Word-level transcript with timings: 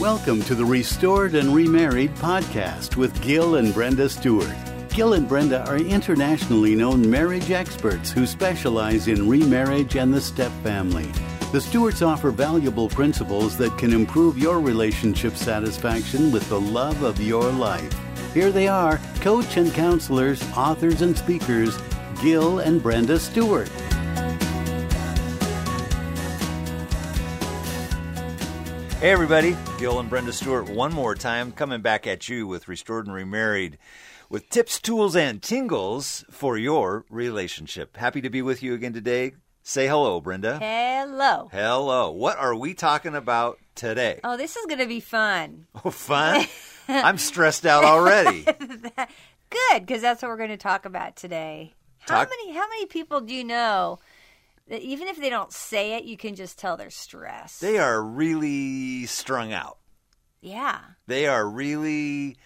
Welcome 0.00 0.40
to 0.44 0.54
the 0.54 0.64
Restored 0.64 1.34
and 1.34 1.54
Remarried 1.54 2.14
podcast 2.14 2.96
with 2.96 3.20
Gil 3.20 3.56
and 3.56 3.74
Brenda 3.74 4.08
Stewart. 4.08 4.56
Gil 4.88 5.12
and 5.12 5.28
Brenda 5.28 5.62
are 5.68 5.76
internationally 5.76 6.74
known 6.74 7.10
marriage 7.10 7.50
experts 7.50 8.10
who 8.10 8.26
specialize 8.26 9.08
in 9.08 9.28
remarriage 9.28 9.96
and 9.96 10.14
the 10.14 10.20
step 10.22 10.52
family. 10.62 11.04
The 11.52 11.60
Stewarts 11.60 12.00
offer 12.00 12.30
valuable 12.30 12.88
principles 12.88 13.58
that 13.58 13.76
can 13.76 13.92
improve 13.92 14.38
your 14.38 14.58
relationship 14.58 15.36
satisfaction 15.36 16.32
with 16.32 16.48
the 16.48 16.58
love 16.58 17.02
of 17.02 17.20
your 17.20 17.52
life. 17.52 17.94
Here 18.32 18.50
they 18.50 18.68
are, 18.68 18.96
coach 19.16 19.58
and 19.58 19.70
counselors, 19.74 20.42
authors 20.56 21.02
and 21.02 21.14
speakers, 21.14 21.76
Gil 22.22 22.60
and 22.60 22.82
Brenda 22.82 23.20
Stewart. 23.20 23.68
Hey, 29.00 29.12
everybody. 29.12 29.56
Gil 29.78 29.98
and 29.98 30.10
Brenda 30.10 30.30
Stewart, 30.32 30.68
one 30.68 30.92
more 30.92 31.14
time, 31.14 31.52
coming 31.52 31.80
back 31.80 32.06
at 32.06 32.28
you 32.28 32.46
with 32.46 32.68
Restored 32.68 33.06
and 33.06 33.14
Remarried 33.14 33.78
with 34.28 34.50
tips, 34.50 34.78
tools, 34.78 35.16
and 35.16 35.42
tingles 35.42 36.22
for 36.30 36.58
your 36.58 37.06
relationship. 37.08 37.96
Happy 37.96 38.20
to 38.20 38.28
be 38.28 38.42
with 38.42 38.62
you 38.62 38.74
again 38.74 38.92
today. 38.92 39.32
Say 39.62 39.86
hello, 39.86 40.20
Brenda. 40.20 40.58
Hello. 40.58 41.48
Hello. 41.50 42.10
What 42.10 42.36
are 42.36 42.54
we 42.54 42.74
talking 42.74 43.14
about 43.14 43.58
today? 43.74 44.20
Oh, 44.22 44.36
this 44.36 44.54
is 44.54 44.66
going 44.66 44.80
to 44.80 44.86
be 44.86 45.00
fun. 45.00 45.66
Oh, 45.84 45.90
fun? 45.90 46.44
I'm 46.88 47.16
stressed 47.16 47.64
out 47.64 47.84
already. 47.84 48.42
Good, 49.50 49.86
because 49.86 50.02
that's 50.02 50.20
what 50.20 50.28
we're 50.28 50.36
going 50.36 50.50
to 50.50 50.56
talk 50.58 50.84
about 50.84 51.16
today. 51.16 51.72
How 52.00 52.16
Talk- 52.24 52.28
many 52.30 52.52
how 52.54 52.68
many 52.68 52.84
people 52.86 53.20
do 53.22 53.32
you 53.34 53.44
know 53.44 53.98
even 54.70 55.08
if 55.08 55.18
they 55.18 55.30
don't 55.30 55.52
say 55.52 55.94
it, 55.94 56.04
you 56.04 56.16
can 56.16 56.34
just 56.34 56.58
tell 56.58 56.76
they're 56.76 56.90
stressed? 56.90 57.60
They 57.60 57.78
are 57.78 58.02
really 58.02 59.06
strung 59.06 59.52
out. 59.52 59.78
yeah. 60.40 60.78
They 61.06 61.26
are 61.26 61.46
really 61.48 62.36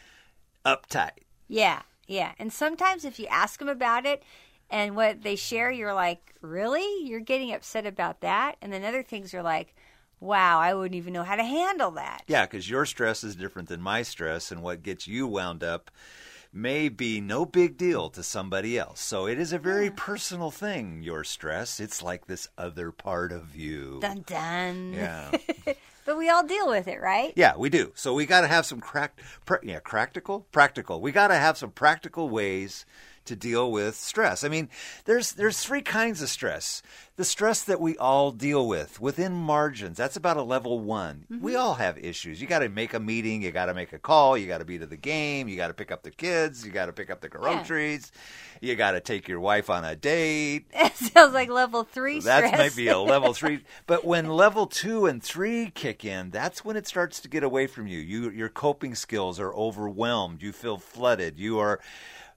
uptight. 0.64 1.24
Yeah. 1.48 1.82
Yeah. 2.06 2.32
And 2.38 2.52
sometimes 2.52 3.04
if 3.04 3.18
you 3.18 3.26
ask 3.26 3.58
them 3.58 3.68
about 3.68 4.06
it 4.06 4.22
and 4.70 4.96
what 4.96 5.22
they 5.22 5.36
share, 5.36 5.70
you're 5.70 5.94
like, 5.94 6.34
"Really? 6.40 7.04
You're 7.06 7.20
getting 7.20 7.52
upset 7.52 7.86
about 7.86 8.20
that?" 8.22 8.56
And 8.62 8.72
then 8.72 8.84
other 8.84 9.02
things 9.02 9.34
are 9.34 9.42
like, 9.42 9.74
"Wow, 10.20 10.58
I 10.60 10.72
wouldn't 10.74 10.94
even 10.94 11.12
know 11.12 11.22
how 11.22 11.36
to 11.36 11.44
handle 11.44 11.90
that." 11.92 12.22
Yeah, 12.27 12.46
because 12.46 12.68
your 12.70 12.86
stress 12.86 13.22
is 13.24 13.36
different 13.36 13.68
than 13.68 13.80
my 13.82 14.02
stress, 14.02 14.50
and 14.50 14.62
what 14.62 14.82
gets 14.82 15.06
you 15.06 15.27
wound 15.27 15.62
up 15.62 15.90
may 16.55 16.88
be 16.88 17.20
no 17.20 17.44
big 17.44 17.77
deal 17.77 18.08
to 18.10 18.22
somebody 18.22 18.78
else. 18.78 19.00
So 19.00 19.27
it 19.27 19.38
is 19.38 19.52
a 19.52 19.58
very 19.58 19.91
personal 19.91 20.50
thing, 20.50 21.02
your 21.02 21.24
stress. 21.24 21.80
It's 21.80 22.02
like 22.02 22.27
this 22.27 22.48
other 22.56 22.92
part 22.92 23.33
of 23.33 23.56
you. 23.56 23.98
Dun 24.00 24.22
dun. 24.27 24.92
Yeah. 24.92 25.30
But 26.06 26.19
we 26.19 26.28
all 26.28 26.46
deal 26.46 26.69
with 26.69 26.86
it, 26.86 27.00
right? 27.00 27.33
Yeah, 27.34 27.56
we 27.56 27.70
do. 27.70 27.92
So 27.94 28.12
we 28.12 28.27
got 28.27 28.42
to 28.42 28.46
have 28.46 28.66
some 28.66 28.78
crack, 28.78 29.19
pra- 29.46 29.61
yeah, 29.62 29.80
practical, 29.83 30.41
practical. 30.52 31.00
We 31.00 31.12
got 31.12 31.28
to 31.28 31.34
have 31.34 31.56
some 31.56 31.70
practical 31.70 32.28
ways 32.28 32.84
to 33.27 33.36
deal 33.36 33.70
with 33.70 33.94
stress. 33.97 34.44
I 34.44 34.48
mean, 34.48 34.69
there's 35.05 35.33
there's 35.33 35.61
three 35.61 35.83
kinds 35.83 36.22
of 36.22 36.28
stress. 36.28 36.83
The 37.17 37.25
stress 37.25 37.62
that 37.64 37.80
we 37.80 37.97
all 37.98 38.33
deal 38.33 38.67
with 38.67 39.00
within 39.00 39.33
margins. 39.34 39.97
That's 39.97 40.17
about 40.17 40.36
a 40.36 40.42
level 40.42 40.80
one. 40.80 41.27
Mm-hmm. 41.30 41.45
We 41.45 41.55
all 41.55 41.75
have 41.75 41.97
issues. 41.97 42.41
You 42.41 42.48
got 42.48 42.58
to 42.58 42.69
make 42.69 42.92
a 42.92 42.98
meeting. 42.98 43.41
You 43.42 43.52
got 43.52 43.67
to 43.67 43.75
make 43.75 43.92
a 43.92 44.00
call. 44.00 44.36
You 44.36 44.48
got 44.48 44.58
to 44.58 44.64
be 44.64 44.78
to 44.80 44.86
the 44.86 44.97
game. 44.97 45.47
You 45.47 45.56
got 45.56 45.69
to 45.69 45.75
pick 45.75 45.92
up 45.92 46.02
the 46.02 46.11
kids. 46.11 46.67
You 46.67 46.72
got 46.72 46.86
to 46.86 46.92
pick 46.92 47.11
up 47.11 47.20
the 47.20 47.28
groceries. 47.28 48.11
You 48.61 48.75
got 48.75 48.92
to 48.92 49.00
take 49.00 49.28
your 49.28 49.39
wife 49.39 49.70
on 49.70 49.84
a 49.84 49.95
date. 49.95 50.67
That 50.95 50.97
sounds 50.97 51.34
like 51.34 51.50
level 51.50 51.83
three 51.84 52.20
That 52.20 52.47
stress. 52.47 52.58
might 52.58 52.77
be 52.77 52.89
a 52.89 52.98
level 52.98 53.33
three. 53.34 53.61
But 53.86 54.05
when 54.05 54.28
level 54.28 54.67
two 54.67 55.06
and 55.06 55.22
three 55.22 55.70
kick 55.75 56.05
in, 56.05 56.30
that's 56.30 56.64
when 56.64 56.77
it 56.77 56.86
starts 56.86 57.20
to 57.20 57.28
get 57.28 57.42
away 57.45 57.67
from 57.67 57.86
you. 57.86 57.98
You 57.98 58.30
your 58.30 58.48
coping 58.48 58.95
skills 58.95 59.39
are 59.41 59.52
overwhelmed. 59.55 60.41
You 60.42 60.52
feel 60.52 60.78
flooded. 60.78 61.39
You 61.39 61.58
are 61.58 61.80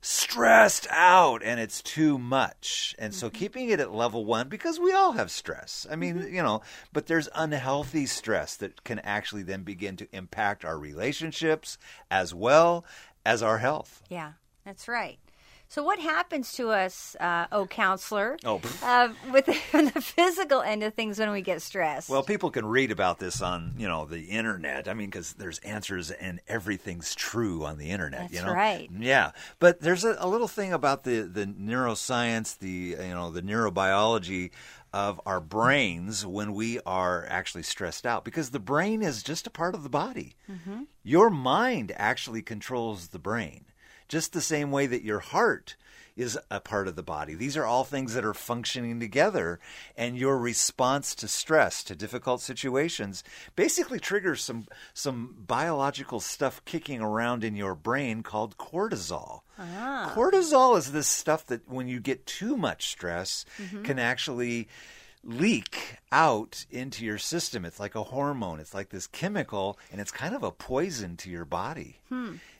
stressed 0.02 0.88
out 0.90 1.42
and 1.44 1.60
it's 1.60 1.82
too 1.82 2.18
much. 2.18 2.96
And 3.00 3.14
so 3.14 3.28
mm-hmm. 3.28 3.38
keeping 3.38 3.70
it 3.70 3.80
at 3.80 3.94
level 3.94 4.26
one, 4.26 4.50
because 4.50 4.80
we 4.80 4.92
all 4.94 5.14
have 5.14 5.32
stress. 5.32 5.86
I 5.90 5.96
mean, 5.96 6.16
mm-hmm. 6.16 6.36
you 6.36 6.44
know, 6.44 6.62
but 6.94 7.08
there's 7.08 7.30
unhealthy 7.36 8.06
stress 8.06 8.56
that 8.58 8.84
can 8.84 9.00
actually 9.00 9.44
then 9.44 9.64
begin 9.64 9.96
to 9.98 10.08
impact 10.16 10.64
our 10.64 10.78
relationships 10.78 11.78
as 12.10 12.34
well 12.34 12.86
as 13.26 13.44
our 13.44 13.58
health. 13.58 14.04
Yeah, 14.10 14.34
that's 14.64 14.88
right. 14.88 15.20
So, 15.70 15.84
what 15.84 16.00
happens 16.00 16.54
to 16.54 16.70
us, 16.70 17.16
uh, 17.20 17.48
oh 17.52 17.66
counselor, 17.68 18.38
Oh, 18.46 18.62
uh, 18.84 19.10
with 19.32 19.46
the, 19.48 19.58
the 19.94 20.02
physical 20.02 20.62
end 20.62 20.82
of 20.84 20.94
things 20.94 21.20
when 21.20 21.32
we 21.32 21.42
get 21.42 21.62
stressed? 21.62 22.10
Well, 22.10 22.24
people 22.24 22.52
can 22.52 22.66
read 22.66 22.90
about 22.92 23.20
this 23.20 23.42
on 23.42 23.74
you 23.78 23.88
know 23.88 24.06
the 24.06 24.22
internet. 24.26 24.88
I 24.88 24.94
mean, 24.94 25.10
because 25.10 25.34
there's 25.34 25.60
answers 25.60 26.12
and 26.12 26.40
everything's 26.48 27.14
true 27.16 27.66
on 27.66 27.78
the 27.78 27.90
internet. 27.90 28.30
you 28.32 28.38
That's 28.38 28.48
know, 28.48 28.54
right. 28.54 28.90
Yeah, 28.98 29.32
but 29.60 29.82
there's 29.82 30.04
a, 30.04 30.16
a 30.20 30.28
little 30.28 30.48
thing 30.48 30.72
about 30.74 31.04
the 31.04 31.22
the 31.22 31.46
neuroscience, 31.46 32.58
the 32.58 32.96
you 33.00 33.14
know 33.14 33.32
the 33.32 33.42
neurobiology 33.42 34.52
of 34.94 35.20
our 35.26 35.40
brains 35.42 36.26
when 36.26 36.54
we 36.54 36.80
are 36.86 37.26
actually 37.30 37.62
stressed 37.64 38.06
out 38.06 38.24
because 38.24 38.50
the 38.52 38.60
brain 38.60 39.02
is 39.04 39.22
just 39.22 39.46
a 39.46 39.50
part 39.50 39.76
of 39.76 39.84
the 39.84 39.90
body. 39.90 40.36
Mm-hmm. 40.50 40.84
Your 41.04 41.30
mind 41.30 41.92
actually 41.98 42.42
controls 42.42 43.10
the 43.10 43.20
brain, 43.20 43.66
just 44.08 44.34
the 44.34 44.42
same 44.42 44.72
way 44.72 44.88
that 44.88 45.04
your 45.04 45.20
heart 45.20 45.76
is 46.16 46.38
a 46.50 46.60
part 46.60 46.88
of 46.88 46.96
the 46.96 47.04
body. 47.04 47.36
These 47.36 47.56
are 47.56 47.66
all 47.66 47.84
things 47.84 48.16
that 48.16 48.26
are 48.26 48.34
functioning 48.34 49.00
together, 49.00 49.60
and 49.96 50.18
your 50.18 50.38
response 50.40 51.14
to 51.16 51.28
stress, 51.28 51.84
to 51.84 51.96
difficult 51.96 52.42
situations, 52.42 53.24
basically 53.56 54.00
triggers 54.00 54.44
some 54.44 54.66
some 54.96 55.36
biological 55.46 56.20
stuff 56.20 56.66
kicking 56.66 57.02
around 57.02 57.44
in 57.44 57.56
your 57.56 57.76
brain 57.76 58.24
called 58.24 58.58
cortisol. 58.58 59.42
Ah. 59.60 60.12
Cortisol 60.16 60.76
is 60.78 60.92
this 60.92 61.08
stuff 61.08 61.46
that 61.46 61.70
when 61.70 61.88
you 61.88 62.00
get 62.00 62.26
too 62.26 62.58
much 62.58 62.90
stress 62.90 63.46
can 63.84 64.00
actually 64.00 64.68
leak 65.24 65.98
out 66.12 66.66
into 66.72 67.06
your 67.06 67.18
system. 67.18 67.66
It's 67.66 67.80
like 67.80 67.96
a 67.96 68.04
hormone. 68.04 68.60
It's 68.60 68.74
like 68.74 68.90
this 68.90 69.08
chemical, 69.08 69.78
and 69.92 70.02
it's 70.02 70.12
kind 70.12 70.34
of 70.34 70.42
a 70.42 70.52
poison 70.52 71.16
to 71.18 71.30
your 71.30 71.46
body. 71.46 72.00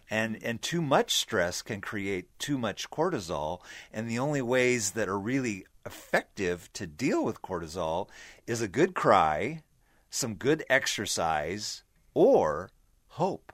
And 0.10 0.42
and 0.44 0.62
too 0.62 0.82
much 0.82 1.16
stress 1.16 1.62
can 1.62 1.82
create 1.82 2.28
too 2.40 2.58
much 2.58 2.90
cortisol. 2.90 3.60
And 3.92 4.10
the 4.10 4.20
only 4.20 4.42
ways 4.42 4.92
that 4.92 5.10
are 5.10 5.20
really 5.20 5.66
effective 5.86 6.72
to 6.74 6.88
deal 6.88 7.24
with 7.24 7.42
cortisol 7.42 8.10
is 8.46 8.62
a 8.62 8.68
good 8.68 8.94
cry, 8.94 9.64
some 10.10 10.36
good 10.36 10.64
exercise, 10.70 11.84
or 12.14 12.72
hope. 13.10 13.52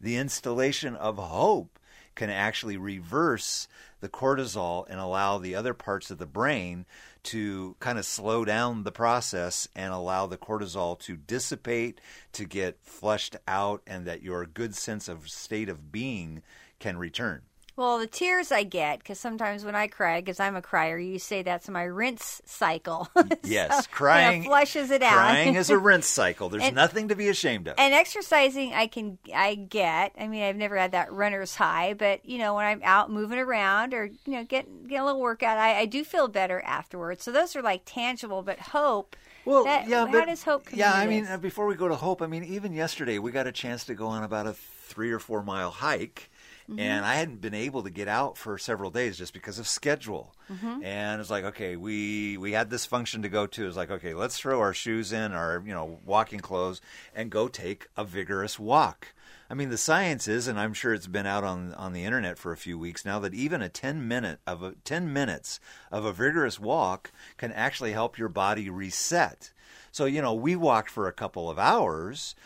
The 0.00 0.16
installation 0.16 0.94
of 0.96 1.16
hope 1.16 1.78
can 2.14 2.30
actually 2.30 2.76
reverse 2.76 3.68
the 4.00 4.08
cortisol 4.08 4.86
and 4.88 4.98
allow 4.98 5.38
the 5.38 5.54
other 5.54 5.74
parts 5.74 6.10
of 6.10 6.18
the 6.18 6.26
brain 6.26 6.86
to 7.22 7.76
kind 7.80 7.98
of 7.98 8.04
slow 8.04 8.44
down 8.44 8.82
the 8.82 8.92
process 8.92 9.68
and 9.76 9.92
allow 9.92 10.26
the 10.26 10.38
cortisol 10.38 10.98
to 11.00 11.16
dissipate, 11.16 12.00
to 12.32 12.44
get 12.44 12.78
flushed 12.82 13.36
out, 13.46 13.82
and 13.86 14.06
that 14.06 14.22
your 14.22 14.46
good 14.46 14.74
sense 14.74 15.08
of 15.08 15.28
state 15.28 15.68
of 15.68 15.92
being 15.92 16.42
can 16.78 16.96
return. 16.96 17.42
Well, 17.76 17.98
the 17.98 18.06
tears 18.06 18.52
I 18.52 18.62
get, 18.62 18.98
because 18.98 19.18
sometimes 19.18 19.64
when 19.64 19.74
I 19.74 19.86
cry, 19.86 20.20
because 20.20 20.38
I'm 20.40 20.56
a 20.56 20.62
crier, 20.62 20.98
you 20.98 21.18
say 21.18 21.42
that's 21.42 21.68
my 21.68 21.82
rinse 21.84 22.42
cycle. 22.44 23.08
Yes, 23.42 23.84
So, 23.86 23.90
crying 23.90 24.42
kinda 24.42 24.48
flushes 24.48 24.90
it 24.90 25.02
out. 25.02 25.12
Crying 25.14 25.54
is 25.54 25.70
a 25.70 25.78
rinse 25.78 26.06
cycle. 26.06 26.48
There's 26.48 26.62
And- 26.64 26.76
nothing 26.76 27.08
to 27.08 27.14
be 27.16 27.28
ashamed 27.28 27.68
of. 27.68 27.74
and 27.78 27.94
exercising 27.94 28.74
I 28.74 28.86
can 28.86 29.18
I 29.34 29.54
get. 29.54 30.12
I 30.18 30.28
mean, 30.28 30.42
I've 30.42 30.56
never 30.56 30.76
had 30.76 30.92
that 30.92 31.12
runner's 31.12 31.54
high, 31.54 31.94
but 31.94 32.24
you 32.24 32.38
know, 32.38 32.54
when 32.54 32.66
I'm 32.66 32.80
out 32.84 33.10
moving 33.10 33.38
around 33.38 33.94
or 33.94 34.06
you 34.06 34.32
know, 34.32 34.44
get 34.44 34.88
get 34.88 35.00
a 35.00 35.04
little 35.04 35.20
workout, 35.20 35.58
I, 35.58 35.80
I 35.80 35.86
do 35.86 36.04
feel 36.04 36.28
better 36.28 36.60
afterwards. 36.64 37.24
So 37.24 37.32
those 37.32 37.56
are 37.56 37.62
like 37.62 37.82
tangible, 37.86 38.42
but 38.42 38.58
hope. 38.58 39.16
Well, 39.46 39.64
that, 39.64 39.88
yeah, 39.88 40.06
how 40.06 40.12
but, 40.12 40.26
does 40.26 40.42
hope 40.44 40.66
come 40.66 40.78
Yeah, 40.78 40.92
I 40.92 41.06
mean, 41.06 41.26
uh, 41.26 41.38
before 41.38 41.66
we 41.66 41.74
go 41.74 41.88
to 41.88 41.96
hope, 41.96 42.20
I 42.20 42.26
mean, 42.26 42.44
even 42.44 42.72
yesterday 42.74 43.18
we 43.18 43.32
got 43.32 43.46
a 43.46 43.52
chance 43.52 43.84
to 43.86 43.94
go 43.94 44.06
on 44.06 44.22
about 44.22 44.46
a 44.46 44.52
three 44.52 45.10
or 45.10 45.18
four 45.18 45.42
mile 45.42 45.70
hike, 45.70 46.29
Mm-hmm. 46.70 46.78
and 46.78 47.04
I 47.04 47.16
hadn't 47.16 47.40
been 47.40 47.54
able 47.54 47.82
to 47.82 47.90
get 47.90 48.06
out 48.06 48.38
for 48.38 48.56
several 48.56 48.92
days 48.92 49.18
just 49.18 49.32
because 49.32 49.58
of 49.58 49.66
schedule. 49.66 50.36
Mm-hmm. 50.48 50.84
And 50.84 51.20
it's 51.20 51.30
like, 51.30 51.42
okay, 51.44 51.74
we 51.74 52.36
we 52.36 52.52
had 52.52 52.70
this 52.70 52.86
function 52.86 53.22
to 53.22 53.28
go 53.28 53.48
to. 53.48 53.66
It's 53.66 53.76
like, 53.76 53.90
okay, 53.90 54.14
let's 54.14 54.38
throw 54.38 54.60
our 54.60 54.72
shoes 54.72 55.12
in, 55.12 55.32
our 55.32 55.62
you 55.66 55.74
know 55.74 55.98
walking 56.04 56.38
clothes, 56.38 56.80
and 57.12 57.28
go 57.28 57.48
take 57.48 57.88
a 57.96 58.04
vigorous 58.04 58.56
walk. 58.56 59.08
I 59.50 59.54
mean, 59.54 59.70
the 59.70 59.76
science 59.76 60.28
is, 60.28 60.46
and 60.46 60.60
I'm 60.60 60.72
sure 60.72 60.94
it's 60.94 61.08
been 61.08 61.26
out 61.26 61.42
on 61.42 61.74
on 61.74 61.92
the 61.92 62.04
internet 62.04 62.38
for 62.38 62.52
a 62.52 62.56
few 62.56 62.78
weeks 62.78 63.04
now, 63.04 63.18
that 63.18 63.34
even 63.34 63.62
a 63.62 63.68
10 63.68 64.06
minute 64.06 64.38
of 64.46 64.62
a 64.62 64.76
10 64.84 65.12
minutes 65.12 65.58
of 65.90 66.04
a 66.04 66.12
vigorous 66.12 66.60
walk 66.60 67.10
can 67.36 67.50
actually 67.50 67.92
help 67.92 68.16
your 68.16 68.28
body 68.28 68.70
reset. 68.70 69.52
So, 69.90 70.04
you 70.04 70.22
know, 70.22 70.34
we 70.34 70.54
walked 70.54 70.90
for 70.90 71.08
a 71.08 71.12
couple 71.12 71.50
of 71.50 71.58
hours, 71.58 72.36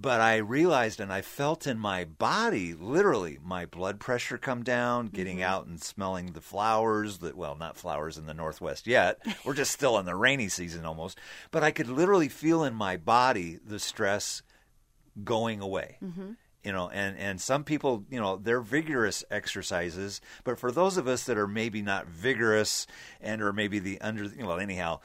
but 0.00 0.20
I 0.20 0.36
realized 0.36 0.98
and 0.98 1.12
I 1.12 1.20
felt 1.20 1.66
in 1.66 1.78
my 1.78 2.04
body, 2.04 2.72
literally, 2.72 3.38
my 3.44 3.66
blood 3.66 4.00
pressure 4.00 4.38
come 4.38 4.62
down, 4.62 5.08
getting 5.08 5.38
mm-hmm. 5.38 5.50
out 5.50 5.66
and 5.66 5.82
smelling 5.82 6.32
the 6.32 6.40
flowers 6.40 7.18
that, 7.18 7.36
well, 7.36 7.54
not 7.54 7.76
flowers 7.76 8.16
in 8.16 8.26
the 8.26 8.34
Northwest 8.34 8.86
yet. 8.86 9.18
We're 9.44 9.54
just 9.54 9.72
still 9.72 9.98
in 9.98 10.06
the 10.06 10.14
rainy 10.14 10.48
season 10.48 10.86
almost. 10.86 11.18
But 11.50 11.62
I 11.62 11.70
could 11.70 11.88
literally 11.88 12.28
feel 12.28 12.64
in 12.64 12.74
my 12.74 12.96
body 12.96 13.58
the 13.62 13.78
stress 13.78 14.42
going 15.22 15.60
away. 15.60 15.98
Mm-hmm. 16.02 16.32
You 16.64 16.72
know, 16.72 16.88
and, 16.90 17.18
and 17.18 17.40
some 17.40 17.64
people, 17.64 18.04
you 18.10 18.20
know, 18.20 18.36
they're 18.36 18.60
vigorous 18.60 19.24
exercises, 19.30 20.20
but 20.44 20.58
for 20.58 20.70
those 20.70 20.98
of 20.98 21.08
us 21.08 21.24
that 21.24 21.38
are 21.38 21.48
maybe 21.48 21.80
not 21.80 22.06
vigorous 22.06 22.86
and 23.18 23.40
or 23.40 23.52
maybe 23.52 23.78
the 23.78 23.98
under, 24.02 24.24
you 24.24 24.42
know, 24.42 24.56
anyhow, 24.56 25.00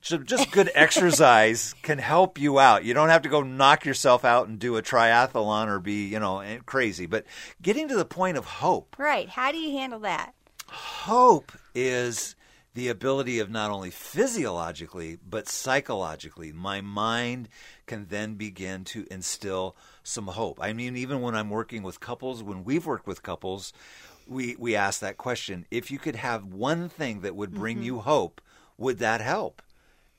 so 0.00 0.18
just 0.18 0.50
good 0.50 0.70
exercise 0.74 1.74
can 1.82 1.98
help 1.98 2.38
you 2.38 2.58
out. 2.58 2.84
You 2.84 2.94
don't 2.94 3.08
have 3.08 3.22
to 3.22 3.28
go 3.28 3.42
knock 3.42 3.84
yourself 3.84 4.24
out 4.24 4.48
and 4.48 4.58
do 4.58 4.76
a 4.76 4.82
triathlon 4.82 5.66
or 5.66 5.80
be, 5.80 6.06
you 6.06 6.18
know, 6.18 6.40
eh, 6.40 6.58
crazy. 6.64 7.06
But 7.06 7.24
getting 7.60 7.88
to 7.88 7.96
the 7.96 8.04
point 8.04 8.36
of 8.36 8.44
hope. 8.44 8.96
Right. 8.98 9.28
How 9.28 9.50
do 9.50 9.58
you 9.58 9.76
handle 9.76 10.00
that? 10.00 10.34
Hope 10.68 11.52
is 11.74 12.36
the 12.74 12.88
ability 12.88 13.40
of 13.40 13.50
not 13.50 13.70
only 13.70 13.90
physiologically, 13.90 15.18
but 15.28 15.48
psychologically. 15.48 16.52
My 16.52 16.80
mind 16.80 17.48
can 17.86 18.06
then 18.08 18.34
begin 18.34 18.84
to 18.84 19.06
instill 19.10 19.74
some 20.04 20.28
hope. 20.28 20.58
I 20.62 20.72
mean, 20.72 20.96
even 20.96 21.20
when 21.20 21.34
I'm 21.34 21.50
working 21.50 21.82
with 21.82 21.98
couples, 21.98 22.42
when 22.42 22.62
we've 22.62 22.86
worked 22.86 23.06
with 23.06 23.22
couples, 23.22 23.72
we, 24.28 24.54
we 24.58 24.76
ask 24.76 25.00
that 25.00 25.16
question 25.16 25.66
if 25.70 25.90
you 25.90 25.98
could 25.98 26.16
have 26.16 26.44
one 26.44 26.88
thing 26.88 27.22
that 27.22 27.34
would 27.34 27.52
bring 27.52 27.78
mm-hmm. 27.78 27.86
you 27.86 27.98
hope, 28.00 28.40
would 28.76 28.98
that 28.98 29.20
help? 29.20 29.60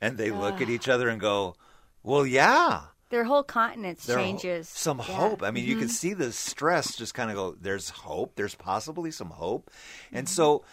And 0.02 0.18
they 0.18 0.32
look 0.32 0.62
at 0.62 0.70
each 0.70 0.88
other 0.88 1.10
and 1.10 1.20
go, 1.20 1.56
well, 2.04 2.26
yeah. 2.26 2.82
Their 3.10 3.24
whole 3.24 3.44
continence 3.44 4.06
There 4.06 4.18
are 4.18 4.22
changes. 4.22 4.70
Some 4.70 5.00
Yeah. 5.00 5.06
Mm-hmm. 5.06 5.14
hope. 5.14 5.44
I 5.44 5.52
mean, 5.52 5.66
you 5.66 5.76
can 5.76 5.86
mm-hmm. 5.86 5.92
see 5.92 6.14
the 6.14 6.32
stress 6.32 6.96
just 6.96 7.14
kind 7.14 7.30
of 7.30 7.36
go, 7.36 7.56
there's 7.60 7.90
hope. 7.90 8.36
There's 8.36 8.56
possibly 8.56 9.12
some 9.12 9.32
hope. 9.32 9.72
And 10.12 10.28
mm-hmm. 10.28 10.34
so 10.34 10.64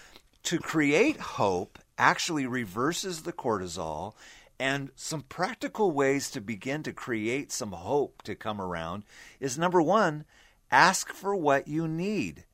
to 0.44 0.58
create 0.58 1.16
hope 1.18 1.78
actually 1.98 2.46
reverses 2.46 3.22
the 3.22 3.32
cortisol. 3.32 4.14
And 4.58 4.90
some 4.96 5.22
practical 5.22 5.90
ways 5.90 6.30
to 6.30 6.40
begin 6.40 6.82
to 6.84 6.92
create 6.92 7.52
some 7.52 7.72
hope 7.72 8.22
to 8.22 8.34
come 8.34 8.60
around 8.60 9.04
is 9.40 9.58
number 9.58 9.82
one, 9.82 10.24
ask 10.70 11.12
for 11.12 11.34
what 11.34 11.68
you 11.68 11.86
need. 11.88 12.44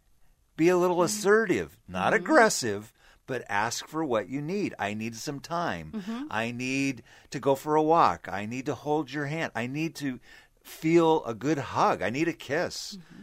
Be 0.57 0.69
a 0.69 0.77
little 0.77 0.97
mm-hmm. 0.97 1.05
assertive, 1.05 1.77
not 1.87 2.15
aggressive, 2.15 2.93
but 3.27 3.45
ask 3.49 3.87
for 3.87 4.05
what 4.05 4.29
you 4.29 4.41
need. 4.43 4.75
I 4.79 4.95
need 4.95 5.15
some 5.17 5.41
time. 5.41 5.93
Mm-hmm. 5.95 6.25
I 6.31 6.51
need 6.51 7.03
to 7.31 7.39
go 7.41 7.55
for 7.55 7.77
a 7.77 7.83
walk. 7.83 8.29
I 8.31 8.47
need 8.47 8.67
to 8.67 8.75
hold 8.75 9.13
your 9.13 9.27
hand. 9.27 9.53
I 9.55 9.67
need 9.67 9.95
to 9.97 10.21
feel 10.63 11.25
a 11.25 11.35
good 11.35 11.59
hug. 11.59 12.03
I 12.03 12.11
need 12.11 12.29
a 12.29 12.33
kiss. 12.33 12.99
Mm-hmm. 12.99 13.23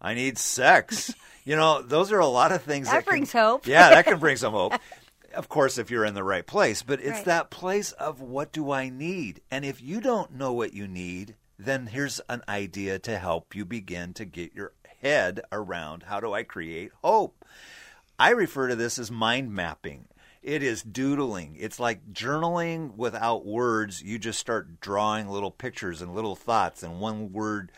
I 0.00 0.14
need 0.14 0.38
sex. 0.38 1.14
you 1.44 1.56
know, 1.56 1.82
those 1.82 2.12
are 2.12 2.18
a 2.20 2.26
lot 2.26 2.52
of 2.52 2.62
things 2.62 2.86
That 2.86 2.92
that, 2.94 3.04
can- 3.04 3.10
brings 3.12 3.32
hope. 3.32 3.66
yeah, 3.66 3.90
that 3.90 4.04
can 4.04 4.18
bring 4.18 4.36
some 4.36 4.52
hope. 4.52 4.74
Of 5.34 5.50
course, 5.50 5.76
if 5.76 5.90
you're 5.90 6.06
in 6.06 6.14
the 6.14 6.24
right 6.24 6.46
place, 6.46 6.82
but 6.82 6.98
it's 6.98 7.10
Right. 7.10 7.24
that 7.26 7.50
place 7.50 7.92
of 7.92 8.22
what 8.22 8.52
do 8.52 8.70
I 8.70 8.88
need? 8.88 9.42
And 9.50 9.66
if 9.66 9.82
you 9.82 10.00
don't 10.00 10.32
know 10.32 10.54
what 10.54 10.72
you 10.72 10.88
need, 10.88 11.34
then 11.58 11.88
here's 11.88 12.20
an 12.30 12.42
idea 12.48 12.98
to 13.00 13.18
help 13.18 13.54
you 13.54 13.66
begin 13.66 14.14
to 14.14 14.24
get 14.24 14.54
your 14.54 14.72
head 15.02 15.42
around 15.52 16.04
how 16.04 16.20
do 16.20 16.32
I 16.32 16.42
create 16.42 16.90
hope? 17.04 17.35
I 18.18 18.30
refer 18.30 18.68
to 18.68 18.76
this 18.76 18.98
as 18.98 19.10
mind 19.10 19.52
mapping. 19.52 20.06
It 20.42 20.62
is 20.62 20.82
doodling. 20.82 21.56
It's 21.58 21.80
like 21.80 22.12
journaling 22.12 22.96
without 22.96 23.44
words. 23.44 24.02
You 24.02 24.18
just 24.18 24.38
start 24.38 24.80
drawing 24.80 25.28
little 25.28 25.50
pictures 25.50 26.00
and 26.00 26.14
little 26.14 26.36
thoughts 26.36 26.82
and 26.82 27.00
one 27.00 27.32
word 27.32 27.72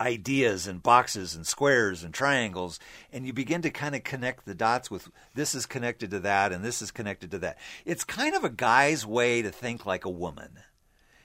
ideas 0.00 0.66
and 0.66 0.82
boxes 0.82 1.34
and 1.34 1.46
squares 1.46 2.04
and 2.04 2.12
triangles 2.12 2.78
and 3.12 3.26
you 3.26 3.32
begin 3.32 3.62
to 3.62 3.70
kind 3.70 3.94
of 3.94 4.04
connect 4.04 4.44
the 4.44 4.54
dots 4.54 4.90
with 4.90 5.08
this 5.34 5.54
is 5.54 5.64
connected 5.64 6.10
to 6.10 6.20
that 6.20 6.52
and 6.52 6.62
this 6.62 6.82
is 6.82 6.90
connected 6.90 7.30
to 7.30 7.38
that. 7.38 7.58
It's 7.84 8.04
kind 8.04 8.34
of 8.34 8.44
a 8.44 8.50
guy's 8.50 9.06
way 9.06 9.42
to 9.42 9.50
think 9.50 9.86
like 9.86 10.04
a 10.04 10.10
woman. 10.10 10.58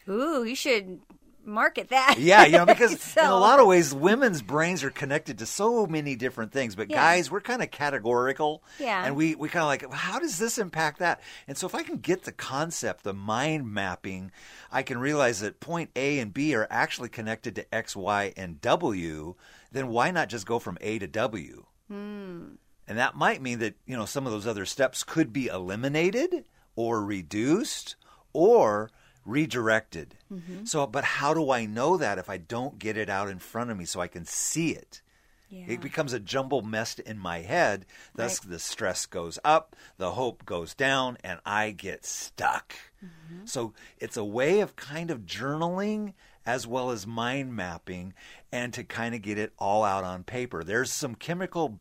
Ooh, 0.07 0.43
you 0.43 0.55
should 0.55 1.01
market 1.45 1.89
that. 1.89 2.15
Yeah, 2.19 2.45
you 2.45 2.53
know, 2.57 2.65
because 2.67 3.15
in 3.17 3.25
a 3.25 3.35
lot 3.35 3.59
of 3.59 3.67
ways, 3.67 3.93
women's 3.93 4.41
brains 4.41 4.83
are 4.83 4.89
connected 4.91 5.37
to 5.39 5.45
so 5.45 5.85
many 5.85 6.15
different 6.15 6.51
things. 6.51 6.75
But 6.75 6.89
Yeah. 6.89 6.97
guys, 6.97 7.29
we're 7.31 7.41
kind 7.41 7.61
of 7.61 7.71
categorical. 7.71 8.63
Yeah. 8.79 9.05
And 9.05 9.15
we, 9.15 9.35
we 9.35 9.49
kind 9.49 9.63
of 9.63 9.67
like, 9.67 9.91
how 9.93 10.19
does 10.19 10.37
this 10.39 10.57
impact 10.57 10.99
that? 10.99 11.21
And 11.47 11.57
so 11.57 11.67
if 11.67 11.75
I 11.75 11.83
can 11.83 11.97
get 11.97 12.23
the 12.23 12.31
concept, 12.31 13.03
the 13.03 13.13
mind 13.13 13.71
mapping, 13.73 14.31
I 14.71 14.83
can 14.83 14.97
realize 14.99 15.39
that 15.41 15.59
point 15.59 15.89
A 15.95 16.19
and 16.19 16.33
B 16.33 16.53
are 16.55 16.67
actually 16.69 17.09
connected 17.09 17.55
to 17.55 17.75
X, 17.75 17.95
Y, 17.95 18.33
and 18.37 18.61
W. 18.61 19.35
Then 19.71 19.87
why 19.87 20.11
not 20.11 20.29
just 20.29 20.45
go 20.45 20.59
from 20.59 20.77
A 20.81 20.99
to 20.99 21.07
W? 21.07 21.65
Hmm. 21.87 22.41
And 22.87 22.97
that 22.97 23.15
might 23.15 23.41
mean 23.41 23.59
that, 23.59 23.75
you 23.85 23.95
know, 23.95 24.05
some 24.05 24.25
of 24.25 24.33
those 24.33 24.47
other 24.47 24.65
steps 24.65 25.03
could 25.03 25.31
be 25.31 25.47
eliminated 25.47 26.43
or 26.75 27.03
reduced 27.03 27.95
or 28.33 28.89
redirected. 29.25 30.15
Mm-hmm. 30.31 30.65
So, 30.65 30.85
but 30.87 31.03
how 31.03 31.33
do 31.33 31.51
I 31.51 31.65
know 31.65 31.97
that 31.97 32.17
if 32.17 32.29
I 32.29 32.37
don't 32.37 32.79
get 32.79 32.97
it 32.97 33.09
out 33.09 33.29
in 33.29 33.39
front 33.39 33.71
of 33.71 33.77
me 33.77 33.85
so 33.85 33.99
I 33.99 34.07
can 34.07 34.25
see 34.25 34.71
it? 34.71 35.01
Yeah. 35.49 35.65
It 35.67 35.81
becomes 35.81 36.13
a 36.13 36.19
jumble 36.19 36.61
mess 36.61 36.97
in 36.97 37.17
my 37.17 37.39
head. 37.39 37.85
Thus, 38.15 38.39
the 38.39 38.57
stress 38.57 39.05
goes 39.05 39.37
up, 39.43 39.75
the 39.97 40.11
hope 40.11 40.45
goes 40.45 40.73
down, 40.73 41.17
and 41.25 41.41
I 41.45 41.71
get 41.71 42.05
stuck. 42.05 42.73
Mm-hmm. 43.03 43.45
So, 43.45 43.73
it's 43.99 44.17
a 44.17 44.23
way 44.23 44.61
of 44.61 44.75
kind 44.75 45.11
of 45.11 45.25
journaling 45.25 46.13
as 46.45 46.65
well 46.65 46.89
as 46.91 47.05
mind 47.05 47.55
mapping 47.55 48.13
and 48.51 48.73
to 48.73 48.83
kind 48.83 49.13
of 49.13 49.21
get 49.21 49.37
it 49.37 49.53
all 49.59 49.83
out 49.83 50.03
on 50.03 50.23
paper. 50.23 50.63
There's 50.63 50.91
some 50.91 51.15
chemical 51.15 51.79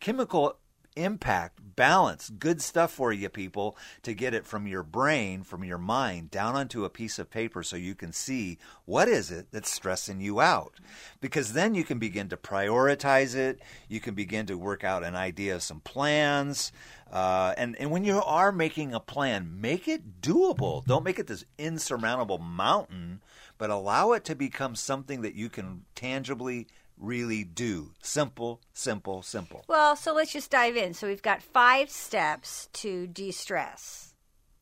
chemical 0.00 0.56
impact, 0.98 1.60
balance, 1.76 2.30
good 2.30 2.60
stuff 2.60 2.92
for 2.92 3.12
you 3.12 3.28
people 3.28 3.76
to 4.02 4.12
get 4.12 4.34
it 4.34 4.44
from 4.44 4.66
your 4.66 4.82
brain, 4.82 5.42
from 5.42 5.64
your 5.64 5.78
mind 5.78 6.30
down 6.30 6.56
onto 6.56 6.84
a 6.84 6.90
piece 6.90 7.18
of 7.18 7.30
paper 7.30 7.62
so 7.62 7.76
you 7.76 7.94
can 7.94 8.12
see 8.12 8.58
what 8.84 9.08
is 9.08 9.30
it 9.30 9.46
that's 9.52 9.70
stressing 9.70 10.20
you 10.20 10.40
out. 10.40 10.74
Because 11.20 11.52
then 11.52 11.74
you 11.74 11.84
can 11.84 11.98
begin 11.98 12.28
to 12.28 12.36
prioritize 12.36 13.34
it, 13.34 13.60
you 13.88 14.00
can 14.00 14.14
begin 14.14 14.46
to 14.46 14.58
work 14.58 14.84
out 14.84 15.04
an 15.04 15.14
idea 15.14 15.54
of 15.54 15.62
some 15.62 15.80
plans. 15.80 16.72
Uh, 17.12 17.54
and, 17.56 17.76
and 17.76 17.90
when 17.90 18.04
you 18.04 18.20
are 18.20 18.52
making 18.52 18.92
a 18.92 19.00
plan, 19.00 19.60
make 19.60 19.88
it 19.88 20.20
doable. 20.20 20.84
Don't 20.84 21.04
make 21.04 21.18
it 21.18 21.26
this 21.26 21.44
insurmountable 21.58 22.38
mountain, 22.38 23.22
but 23.56 23.70
allow 23.70 24.12
it 24.12 24.24
to 24.24 24.34
become 24.34 24.74
something 24.74 25.22
that 25.22 25.34
you 25.34 25.48
can 25.48 25.84
tangibly 25.94 26.66
really 26.98 27.44
do. 27.44 27.92
Simple, 28.02 28.60
simple, 28.72 29.22
simple. 29.22 29.64
Well, 29.68 29.96
so 29.96 30.14
let's 30.14 30.32
just 30.32 30.50
dive 30.50 30.76
in. 30.76 30.94
So 30.94 31.06
we've 31.06 31.22
got 31.22 31.42
five 31.42 31.90
steps 31.90 32.68
to 32.74 33.06
de-stress. 33.06 34.14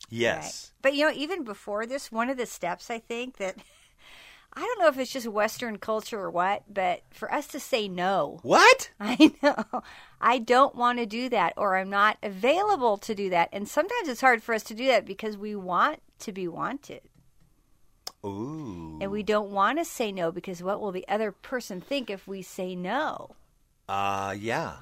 Yes. 0.09 0.73
Right. 0.75 0.83
But 0.83 0.95
you 0.95 1.07
know, 1.07 1.13
even 1.15 1.45
before 1.45 1.87
this, 1.87 2.13
one 2.13 2.31
of 2.31 2.37
the 2.37 2.47
steps 2.47 2.91
I 2.91 2.99
think 2.99 3.39
that 3.39 3.57
I 4.53 4.61
don't 4.61 4.79
know 4.79 4.89
if 4.89 4.99
it's 4.99 5.13
just 5.13 5.27
Western 5.27 5.77
culture 5.77 6.19
or 6.19 6.31
what, 6.31 6.63
but 6.73 7.03
for 7.11 7.33
us 7.33 7.47
to 7.49 7.61
say 7.61 7.89
no. 7.89 8.41
What? 8.43 8.91
I 9.01 9.33
know. 9.43 9.83
I 10.21 10.39
don't 10.39 10.75
want 10.75 10.99
to 10.99 11.07
do 11.07 11.29
that 11.29 11.53
or 11.57 11.77
I'm 11.77 11.91
not 11.91 12.17
available 12.23 12.97
to 12.99 13.15
do 13.15 13.29
that. 13.31 13.51
And 13.53 13.69
sometimes 13.69 14.09
it's 14.09 14.23
hard 14.23 14.43
for 14.43 14.55
us 14.55 14.63
to 14.65 14.75
do 14.75 14.87
that 14.87 15.05
because 15.05 15.37
we 15.37 15.55
want 15.55 16.01
to 16.21 16.33
be 16.33 16.49
wanted. 16.49 17.03
Ooh. 18.27 18.99
And 19.01 19.11
we 19.11 19.23
don't 19.23 19.51
want 19.51 19.79
to 19.79 19.85
say 19.85 20.13
no 20.13 20.33
because 20.33 20.63
what 20.63 20.81
will 20.81 20.93
the 20.93 21.07
other 21.09 21.33
person 21.33 21.81
think 21.81 22.11
if 22.11 22.27
we 22.27 22.43
say 22.43 22.75
no? 22.75 23.31
Uh 23.89 24.35
yeah. 24.39 24.79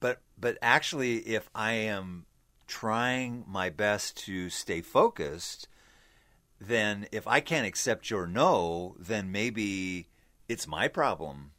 But 0.00 0.20
but 0.38 0.58
actually 0.60 1.18
if 1.18 1.48
I 1.54 1.72
am 1.72 2.26
trying 2.66 3.44
my 3.46 3.70
best 3.70 4.16
to 4.26 4.50
stay 4.50 4.80
focused, 4.80 5.68
then 6.60 7.06
if 7.12 7.26
I 7.26 7.40
can't 7.40 7.66
accept 7.66 8.10
your 8.10 8.26
no, 8.26 8.94
then 8.98 9.32
maybe 9.32 10.08
it's 10.48 10.66
my 10.66 10.88
problem. 10.88 11.52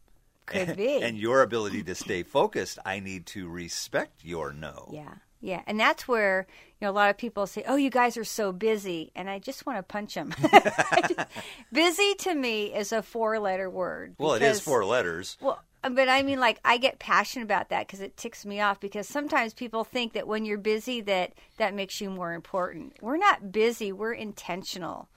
Could 0.46 0.78
be. 0.78 1.02
and 1.02 1.18
your 1.18 1.42
ability 1.42 1.84
to 1.84 1.96
stay 1.96 2.24
focused, 2.24 2.80
I 2.86 3.00
need 3.00 3.26
to 3.28 3.48
respect 3.48 4.24
your 4.24 4.52
no. 4.52 4.90
Yeah. 4.92 5.16
Yeah. 5.42 5.62
And 5.68 5.80
that's 5.80 6.08
where, 6.08 6.48
you 6.80 6.86
know, 6.86 6.92
a 6.92 6.94
lot 6.94 7.10
of 7.10 7.18
people 7.18 7.48
say, 7.48 7.64
oh, 7.68 7.76
you 7.76 7.90
guys 7.90 8.18
are 8.18 8.26
so 8.26 8.52
busy. 8.52 9.12
And 9.16 9.30
I 9.30 9.40
just 9.40 9.66
want 9.66 9.78
to 9.78 9.84
punch 9.84 10.16
them. 10.16 10.34
busy 11.72 12.14
to 12.20 12.36
me 12.36 12.74
is 12.74 12.92
a 12.92 13.02
four 13.02 13.40
letter 13.40 13.70
word. 13.70 14.16
Well, 14.18 14.34
it 14.34 14.42
is 14.42 14.60
four 14.60 14.84
letters. 14.84 15.38
Well, 15.40 15.62
uh, 15.84 15.90
but 15.90 16.10
I 16.10 16.24
mean, 16.24 16.40
like, 16.40 16.60
I 16.66 16.78
get 16.78 17.00
passionate 17.00 17.46
about 17.46 17.70
that 17.70 17.88
because 17.88 18.02
it 18.02 18.18
ticks 18.18 18.46
me 18.46 18.60
off. 18.60 18.80
Because 18.80 19.08
sometimes 19.08 19.54
people 19.54 19.84
think 19.84 20.14
that 20.14 20.28
when 20.28 20.46
you're 20.46 20.58
busy, 20.58 21.02
that 21.02 21.34
that 21.58 21.74
makes 21.74 22.02
you 22.02 22.10
more 22.10 22.34
important. 22.34 22.98
We're 23.02 23.18
not 23.18 23.52
busy. 23.52 23.92
We're 23.92 24.14
intentional. 24.14 25.08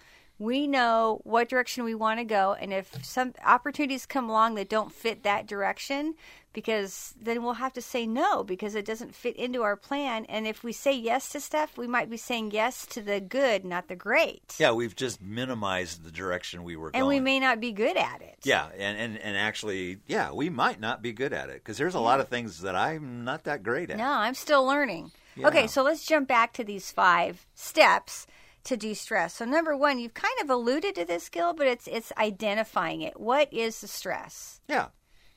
We 0.42 0.66
know 0.66 1.20
what 1.22 1.48
direction 1.48 1.84
we 1.84 1.94
want 1.94 2.18
to 2.18 2.24
go, 2.24 2.56
and 2.58 2.72
if 2.72 3.04
some 3.04 3.32
opportunities 3.44 4.06
come 4.06 4.28
along 4.28 4.56
that 4.56 4.68
don't 4.68 4.90
fit 4.90 5.22
that 5.22 5.46
direction, 5.46 6.16
because 6.52 7.14
then 7.20 7.44
we'll 7.44 7.52
have 7.54 7.72
to 7.74 7.80
say 7.80 8.08
no 8.08 8.42
because 8.42 8.74
it 8.74 8.84
doesn't 8.84 9.14
fit 9.14 9.36
into 9.36 9.62
our 9.62 9.76
plan. 9.76 10.24
And 10.24 10.48
if 10.48 10.64
we 10.64 10.72
say 10.72 10.96
yes 10.96 11.28
to 11.30 11.40
stuff, 11.40 11.78
we 11.78 11.86
might 11.86 12.10
be 12.10 12.16
saying 12.16 12.50
yes 12.50 12.86
to 12.86 13.00
the 13.00 13.20
good, 13.20 13.64
not 13.64 13.86
the 13.86 13.94
great. 13.94 14.56
Yeah, 14.58 14.72
we've 14.72 14.96
just 14.96 15.22
minimized 15.22 16.02
the 16.02 16.10
direction 16.10 16.64
we 16.64 16.74
were 16.74 16.90
going. 16.90 17.00
And 17.00 17.04
going. 17.04 17.18
we 17.18 17.24
may 17.24 17.38
not 17.38 17.60
be 17.60 17.70
good 17.70 17.96
at 17.96 18.20
it. 18.20 18.38
Yeah, 18.42 18.66
and, 18.76 18.98
and, 18.98 19.18
and 19.18 19.36
actually, 19.36 19.98
yeah, 20.08 20.32
we 20.32 20.50
might 20.50 20.80
not 20.80 21.02
be 21.02 21.12
good 21.12 21.32
at 21.32 21.50
it 21.50 21.62
because 21.62 21.78
there's 21.78 21.94
a 21.94 22.00
lot 22.00 22.18
of 22.18 22.26
things 22.26 22.62
that 22.62 22.74
I'm 22.74 23.22
not 23.22 23.44
that 23.44 23.62
great 23.62 23.90
at. 23.90 23.96
No, 23.96 24.10
I'm 24.10 24.34
still 24.34 24.66
learning. 24.66 25.12
Yeah. 25.36 25.46
Okay, 25.46 25.68
so 25.68 25.84
let's 25.84 26.04
jump 26.04 26.26
back 26.26 26.52
to 26.54 26.64
these 26.64 26.90
five 26.90 27.46
steps 27.54 28.26
to 28.64 28.76
de-stress. 28.76 29.34
So 29.34 29.44
number 29.44 29.76
one, 29.76 29.98
you've 29.98 30.14
kind 30.14 30.34
of 30.42 30.50
alluded 30.50 30.94
to 30.96 31.04
this 31.04 31.24
skill, 31.24 31.52
but 31.52 31.66
it's 31.66 31.86
it's 31.88 32.12
identifying 32.18 33.02
it. 33.02 33.18
What 33.20 33.52
is 33.52 33.80
the 33.80 33.88
stress? 33.88 34.60
Yeah. 34.68 34.88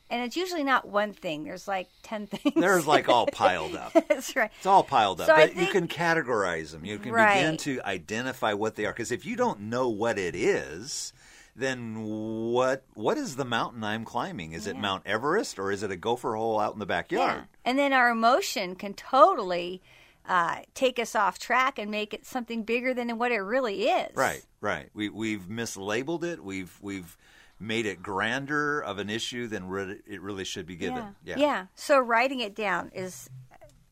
And 0.07 0.21
it's 0.23 0.37
usually 0.37 0.63
not 0.63 0.87
one 0.87 1.13
thing. 1.13 1.43
There's 1.45 1.67
like 1.67 1.87
ten 2.03 2.27
things. 2.31 2.53
There's 2.55 2.85
like 2.85 3.09
all 3.09 3.25
piled 3.27 3.75
up. 3.75 3.91
That's 4.07 4.35
right. 4.35 4.51
It's 4.57 4.65
all 4.67 4.83
piled 4.83 5.19
up. 5.21 5.27
So 5.27 5.35
but 5.35 5.55
you 5.55 5.67
can 5.67 5.87
categorize 5.87 6.71
them. 6.71 6.85
You 6.85 6.99
can 6.99 7.11
Right. 7.11 7.35
begin 7.35 7.57
to 7.57 7.81
identify 7.83 8.53
what 8.53 8.75
they 8.75 8.85
are. 8.85 8.93
Because 8.93 9.11
if 9.11 9.25
you 9.25 9.35
don't 9.35 9.61
know 9.61 9.89
what 9.89 10.19
it 10.19 10.35
is, 10.35 11.11
then 11.55 12.03
what 12.03 12.83
what 12.93 13.17
is 13.17 13.35
the 13.35 13.45
mountain 13.45 13.83
I'm 13.83 14.05
climbing? 14.05 14.51
Is 14.51 14.67
it 14.67 14.77
Mount 14.77 15.01
Everest 15.07 15.57
or 15.57 15.71
is 15.71 15.81
it 15.81 15.89
a 15.89 15.95
gopher 15.95 16.35
hole 16.35 16.59
out 16.59 16.73
in 16.73 16.79
the 16.79 16.85
backyard? 16.85 17.37
Yeah. 17.37 17.43
And 17.65 17.79
then 17.79 17.91
our 17.91 18.09
emotion 18.09 18.75
can 18.75 18.93
totally 18.93 19.81
uh, 20.27 20.57
take 20.73 20.99
us 20.99 21.15
off 21.15 21.37
track 21.39 21.77
and 21.79 21.89
make 21.91 22.13
it 22.13 22.25
something 22.25 22.63
bigger 22.63 22.93
than 22.93 23.17
what 23.17 23.31
it 23.31 23.39
really 23.39 23.87
is. 23.89 24.15
Right, 24.15 24.43
right. 24.61 24.89
We 24.93 25.09
we've 25.09 25.43
mislabeled 25.43 26.23
it. 26.23 26.43
We've 26.43 26.75
we've 26.81 27.17
made 27.59 27.85
it 27.85 28.03
grander 28.03 28.81
of 28.81 28.97
an 28.97 29.09
issue 29.09 29.47
than 29.47 29.67
re- 29.69 30.01
it 30.05 30.21
really 30.21 30.43
should 30.43 30.65
be 30.65 30.73
Yeah. 30.75 31.11
given. 31.23 31.39
yeah. 31.41 31.65
So 31.75 31.99
writing 31.99 32.39
it 32.41 32.53
down 32.55 32.91
is 32.93 33.29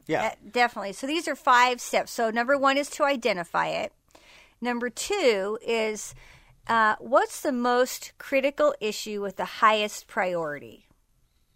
Yeah. 0.05 0.23
Uh, 0.25 0.31
definitely. 0.51 0.91
So 0.93 1.07
these 1.07 1.27
are 1.29 1.35
five 1.35 1.79
steps. 1.79 2.11
So 2.11 2.29
number 2.29 2.57
one 2.57 2.77
is 2.77 2.89
to 2.91 3.03
identify 3.05 3.67
it. 3.67 3.93
Number 4.59 4.89
two 4.89 5.57
is 5.65 6.13
uh, 6.67 6.95
what's 6.99 7.41
the 7.41 7.51
most 7.53 8.11
critical 8.17 8.73
issue 8.81 9.21
with 9.21 9.35
the 9.37 9.45
highest 9.45 10.07
priority? 10.07 10.87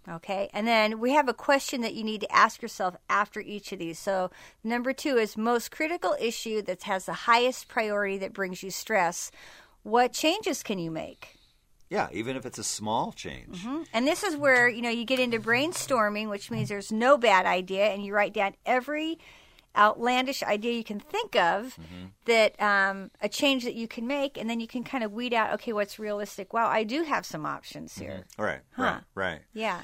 Okay. 0.10 0.50
And 0.54 0.68
then 0.68 1.00
we 1.00 1.12
have 1.12 1.28
a 1.28 1.34
question 1.34 1.82
that 1.82 1.94
you 1.94 2.04
need 2.04 2.22
to 2.22 2.32
ask 2.36 2.62
yourself 2.62 2.96
after 3.10 3.42
each 3.42 3.72
of 3.72 3.80
these. 3.80 4.00
So 4.00 4.32
number 4.64 4.94
two 4.94 5.18
is 5.18 5.36
most 5.36 5.70
critical 5.72 6.16
issue 6.20 6.62
that 6.64 6.84
has 6.84 7.06
the 7.06 7.14
highest 7.14 7.68
priority 7.68 8.18
that 8.20 8.34
brings 8.34 8.64
you 8.64 8.72
stress. 8.72 9.32
What 9.84 10.14
changes 10.14 10.64
can 10.64 10.80
you 10.80 10.92
make? 10.92 11.38
Yeah, 11.90 12.08
even 12.12 12.36
if 12.36 12.46
it's 12.46 12.58
a 12.58 12.64
small 12.64 13.14
change. 13.14 13.60
Mm-hmm. 13.60 13.84
And 13.94 14.08
this 14.08 14.24
is 14.24 14.36
where, 14.36 14.68
you 14.68 14.82
know, 14.82 14.90
you 14.90 15.06
get 15.06 15.20
into 15.20 15.40
brainstorming, 15.40 16.30
which 16.30 16.52
means 16.52 16.68
there's 16.68 16.92
no 16.92 17.18
bad 17.18 17.46
idea, 17.46 17.88
and 17.88 18.04
you 18.04 18.14
write 18.14 18.34
down 18.34 18.56
every 18.66 19.20
outlandish 19.78 20.44
idea 20.44 20.74
you 20.74 20.84
can 20.84 21.00
think 21.00 21.36
of 21.36 21.78
mm-hmm. 21.78 22.08
that 22.26 22.60
um, 22.62 23.12
a 23.22 23.30
change 23.30 23.64
that 23.64 23.76
you 23.76 23.88
can 23.88 24.06
make, 24.06 24.38
and 24.38 24.50
then 24.50 24.60
you 24.60 24.68
can 24.68 24.84
kind 24.84 25.04
of 25.04 25.14
weed 25.14 25.34
out, 25.34 25.54
okay, 25.54 25.72
what's 25.72 25.98
realistic? 25.98 26.52
Wow, 26.52 26.68
I 26.68 26.84
do 26.84 27.04
have 27.04 27.26
some 27.26 27.46
options 27.46 27.98
here. 27.98 28.26
Mm-hmm. 28.32 28.42
Right, 28.42 28.60
Huh. 28.72 28.84
right, 28.84 29.02
right. 29.16 29.40
Yeah. 29.54 29.80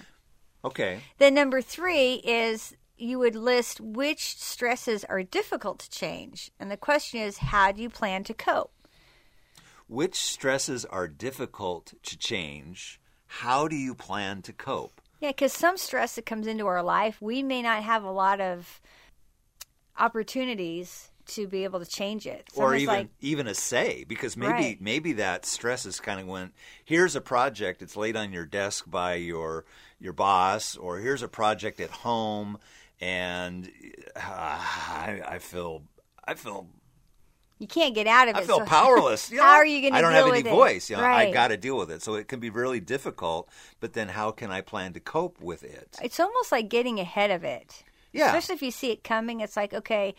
Okay. 0.65 1.01
Then 1.17 1.33
number 1.33 1.61
three 1.61 2.15
is 2.15 2.75
you 2.97 3.19
would 3.19 3.35
list 3.35 3.81
which 3.81 4.37
stresses 4.37 5.03
are 5.05 5.23
difficult 5.23 5.79
to 5.79 5.89
change. 5.89 6.51
And 6.59 6.71
the 6.71 6.77
question 6.77 7.19
is, 7.19 7.37
how 7.39 7.71
do 7.71 7.81
you 7.81 7.89
plan 7.89 8.23
to 8.25 8.33
cope? 8.33 8.71
Which 9.87 10.15
stresses 10.15 10.85
are 10.85 11.07
difficult 11.07 11.93
to 12.03 12.17
change? 12.17 13.01
How 13.25 13.67
do 13.67 13.75
you 13.75 13.93
plan 13.93 14.41
to 14.43 14.53
cope? 14.53 15.01
Yeah, 15.19 15.29
because 15.29 15.53
some 15.53 15.77
stress 15.77 16.15
that 16.15 16.25
comes 16.25 16.47
into 16.47 16.67
our 16.67 16.83
life, 16.83 17.21
we 17.21 17.43
may 17.43 17.61
not 17.61 17.83
have 17.83 18.03
a 18.03 18.11
lot 18.11 18.39
of 18.39 18.81
opportunities 19.97 21.11
to 21.27 21.47
be 21.47 21.63
able 21.63 21.79
to 21.79 21.85
change 21.85 22.25
it. 22.27 22.49
Some 22.53 22.63
or 22.63 22.75
even 22.75 22.93
like, 22.93 23.07
even 23.21 23.47
a 23.47 23.53
say 23.53 24.03
because 24.07 24.35
maybe 24.37 24.51
Right. 24.51 24.81
maybe 24.81 25.13
that 25.13 25.45
stress 25.45 25.85
is 25.85 25.99
kind 25.99 26.19
of 26.19 26.27
when 26.27 26.51
here's 26.83 27.15
a 27.15 27.21
project 27.21 27.81
it's 27.81 27.95
laid 27.95 28.15
on 28.15 28.33
your 28.33 28.45
desk 28.45 28.85
by 28.89 29.15
your 29.15 29.65
your 29.99 30.13
boss 30.13 30.75
or 30.75 30.99
here's 30.99 31.21
a 31.23 31.27
project 31.27 31.79
at 31.79 31.89
home 31.89 32.57
and 32.99 33.71
uh, 34.15 34.19
I, 34.19 35.21
I 35.25 35.39
feel 35.39 35.83
I 36.25 36.33
feel 36.35 36.67
you 37.59 37.67
can't 37.67 37.95
get 37.95 38.07
out 38.07 38.27
of 38.27 38.35
it. 38.35 38.39
I 38.39 38.43
feel 38.45 38.59
so- 38.59 38.65
powerless. 38.79 39.31
You 39.31 39.41
how 39.41 39.53
are 39.53 39.65
you 39.65 39.79
going 39.81 39.93
to 39.93 39.97
I 39.97 40.01
don't 40.01 40.11
have 40.11 40.27
any 40.27 40.41
voice. 40.41 40.89
You 40.89 40.97
know, 40.97 41.03
right. 41.03 41.29
I 41.29 41.31
got 41.31 41.47
to 41.49 41.57
deal 41.57 41.77
with 41.77 41.91
it. 41.91 42.01
So 42.01 42.15
it 42.15 42.27
can 42.27 42.39
be 42.41 42.49
really 42.49 42.81
difficult. 42.81 43.47
But 43.79 43.93
then, 43.93 44.09
how 44.09 44.31
can 44.31 44.51
I 44.51 44.59
plan 44.61 44.91
to 44.93 44.99
cope 44.99 45.39
with 45.39 45.63
it? 45.63 45.95
It's 46.01 46.19
almost 46.19 46.51
like 46.51 46.67
getting 46.67 46.99
ahead 46.99 47.31
of 47.31 47.43
it. 47.45 47.83
Yeah. 48.11 48.27
Especially 48.27 48.55
if 48.55 48.61
you 48.63 48.71
see 48.71 48.91
it 48.91 49.03
coming, 49.03 49.39
it's 49.39 49.55
like, 49.55 49.73
okay, 49.73 50.13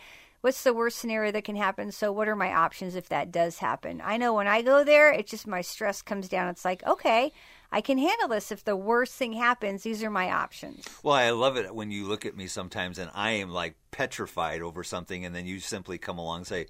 what's 0.44 0.62
the 0.62 0.74
worst 0.74 0.98
scenario 0.98 1.32
that 1.32 1.42
can 1.42 1.56
happen? 1.56 1.90
So 1.90 2.12
what 2.12 2.28
are 2.28 2.36
my 2.36 2.52
options 2.52 2.96
if 2.96 3.08
that 3.08 3.32
does 3.32 3.60
happen? 3.60 4.02
I 4.04 4.18
know 4.18 4.34
when 4.34 4.46
I 4.46 4.60
go 4.60 4.84
there, 4.84 5.10
it's 5.10 5.30
just 5.30 5.46
my 5.46 5.62
stress 5.62 6.02
comes 6.02 6.28
down. 6.28 6.50
It's 6.50 6.66
like, 6.66 6.84
okay, 6.86 7.32
I 7.72 7.80
can 7.80 7.96
handle 7.96 8.28
this. 8.28 8.52
If 8.52 8.62
the 8.62 8.76
worst 8.76 9.14
thing 9.14 9.32
happens, 9.32 9.84
these 9.84 10.02
are 10.02 10.10
my 10.10 10.30
options. 10.30 10.86
Well, 11.02 11.14
I 11.14 11.30
love 11.30 11.56
it 11.56 11.74
when 11.74 11.90
you 11.90 12.06
look 12.06 12.26
at 12.26 12.36
me 12.36 12.46
sometimes 12.46 12.98
and 12.98 13.10
I 13.14 13.30
am 13.30 13.48
like 13.48 13.76
petrified 13.90 14.60
over 14.60 14.84
something, 14.84 15.24
and 15.24 15.34
then 15.34 15.46
you 15.46 15.60
simply 15.60 15.96
come 15.96 16.18
along 16.18 16.40
and 16.40 16.46
say, 16.46 16.66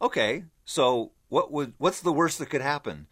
"Okay, 0.00 0.44
so 0.64 1.12
what 1.28 1.52
would 1.52 1.74
what's 1.76 2.00
the 2.00 2.14
worst 2.14 2.38
that 2.38 2.48
could 2.48 2.62
happen?" 2.62 3.08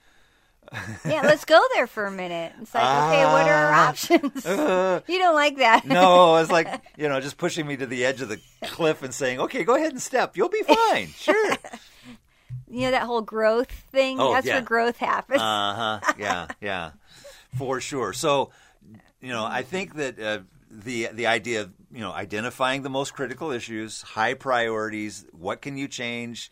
Yeah, 1.04 1.22
let's 1.22 1.44
go 1.44 1.62
there 1.74 1.86
for 1.86 2.06
a 2.06 2.10
minute. 2.10 2.52
It's 2.60 2.74
like, 2.74 2.84
okay, 2.84 3.24
what 3.26 3.46
are 3.46 3.54
our 3.54 3.72
Ah. 3.72 3.88
options? 3.88 4.44
Uh, 4.46 5.00
you 5.06 5.18
don't 5.18 5.34
like 5.34 5.56
that. 5.58 5.84
no, 5.84 6.36
it's 6.36 6.50
like 6.50 6.68
you 6.96 7.08
know, 7.08 7.20
just 7.20 7.36
pushing 7.38 7.66
me 7.66 7.76
to 7.76 7.86
the 7.86 8.04
edge 8.04 8.20
of 8.20 8.28
the 8.28 8.40
cliff 8.64 9.02
and 9.02 9.12
saying, 9.14 9.40
"Okay, 9.40 9.64
go 9.64 9.74
ahead 9.76 9.92
and 9.92 10.02
step. 10.02 10.36
You'll 10.36 10.48
be 10.48 10.62
fine. 10.62 11.08
Sure." 11.08 11.56
you 12.68 12.82
know 12.82 12.90
that 12.90 13.02
whole 13.02 13.22
growth 13.22 13.70
thing? 13.70 14.20
Oh, 14.20 14.32
That's 14.32 14.46
yeah. 14.46 14.54
where 14.54 14.62
growth 14.62 14.96
happens. 14.96 15.40
Uh 15.40 15.74
huh. 16.00 16.12
Yeah, 16.18 16.46
yeah, 16.60 16.90
for 17.56 17.80
sure. 17.80 18.12
So, 18.12 18.50
you 19.20 19.28
know, 19.30 19.44
I 19.44 19.62
think 19.62 19.94
that 19.94 20.18
uh, 20.20 20.38
the 20.70 21.08
the 21.12 21.26
idea 21.26 21.62
of 21.62 21.72
you 21.92 22.00
know 22.00 22.12
identifying 22.12 22.82
the 22.82 22.90
most 22.90 23.14
critical 23.14 23.50
issues, 23.50 24.02
high 24.02 24.34
priorities, 24.34 25.24
what 25.32 25.62
can 25.62 25.76
you 25.76 25.88
change, 25.88 26.50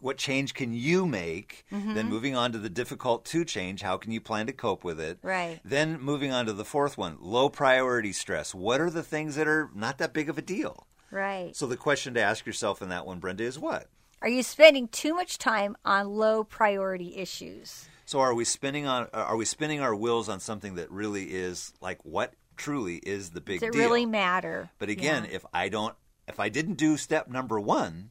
what 0.00 0.16
change 0.16 0.54
can 0.54 0.72
you 0.72 1.06
make, 1.06 1.64
Mm-hmm. 1.72 1.94
then 1.94 2.08
moving 2.08 2.34
on 2.36 2.52
to 2.52 2.58
the 2.58 2.68
difficult 2.68 3.24
to 3.26 3.44
change, 3.44 3.82
how 3.82 3.96
can 3.96 4.12
you 4.12 4.20
plan 4.20 4.46
to 4.46 4.52
cope 4.52 4.84
with 4.84 5.00
it? 5.00 5.18
Right. 5.22 5.60
Then 5.64 6.00
moving 6.00 6.32
on 6.32 6.46
to 6.46 6.52
the 6.52 6.64
fourth 6.64 6.96
one, 6.98 7.16
low 7.20 7.48
priority 7.48 8.12
stress. 8.12 8.54
What 8.54 8.80
are 8.80 8.90
the 8.90 9.02
things 9.02 9.34
that 9.36 9.48
are 9.48 9.70
not 9.74 9.98
that 9.98 10.12
big 10.12 10.28
of 10.28 10.38
a 10.38 10.42
deal? 10.42 10.86
right. 11.10 11.56
So 11.56 11.66
the 11.66 11.76
question 11.76 12.14
to 12.14 12.20
ask 12.20 12.44
yourself 12.46 12.82
in 12.82 12.90
that 12.90 13.06
one, 13.06 13.18
Brenda, 13.18 13.44
is 13.44 13.58
what? 13.58 13.88
Are 14.20 14.28
you 14.28 14.42
spending 14.42 14.88
too 14.88 15.14
much 15.14 15.38
time 15.38 15.76
on 15.84 16.08
low 16.08 16.44
priority 16.44 17.16
issues? 17.16 17.88
So 18.04 18.20
are 18.20 18.34
we 18.34 18.44
spending 18.44 18.86
on 18.86 19.08
are 19.12 19.36
we 19.36 19.44
spinning 19.44 19.80
our 19.80 19.94
wheels 19.94 20.28
on 20.28 20.40
something 20.40 20.74
that 20.74 20.90
really 20.90 21.24
is 21.24 21.72
like 21.80 21.98
what 22.04 22.34
truly 22.56 22.96
is 22.96 23.30
the 23.30 23.40
big 23.40 23.60
Does 23.60 23.68
it 23.68 23.72
deal? 23.72 23.80
really 23.82 24.06
matter? 24.06 24.70
But 24.78 24.88
again, 24.88 25.24
Yeah. 25.24 25.36
if 25.36 25.46
I 25.54 25.68
don't 25.68 25.94
if 26.26 26.40
I 26.40 26.48
didn't 26.48 26.74
do 26.74 26.96
step 26.96 27.28
number 27.28 27.60
1, 27.60 28.10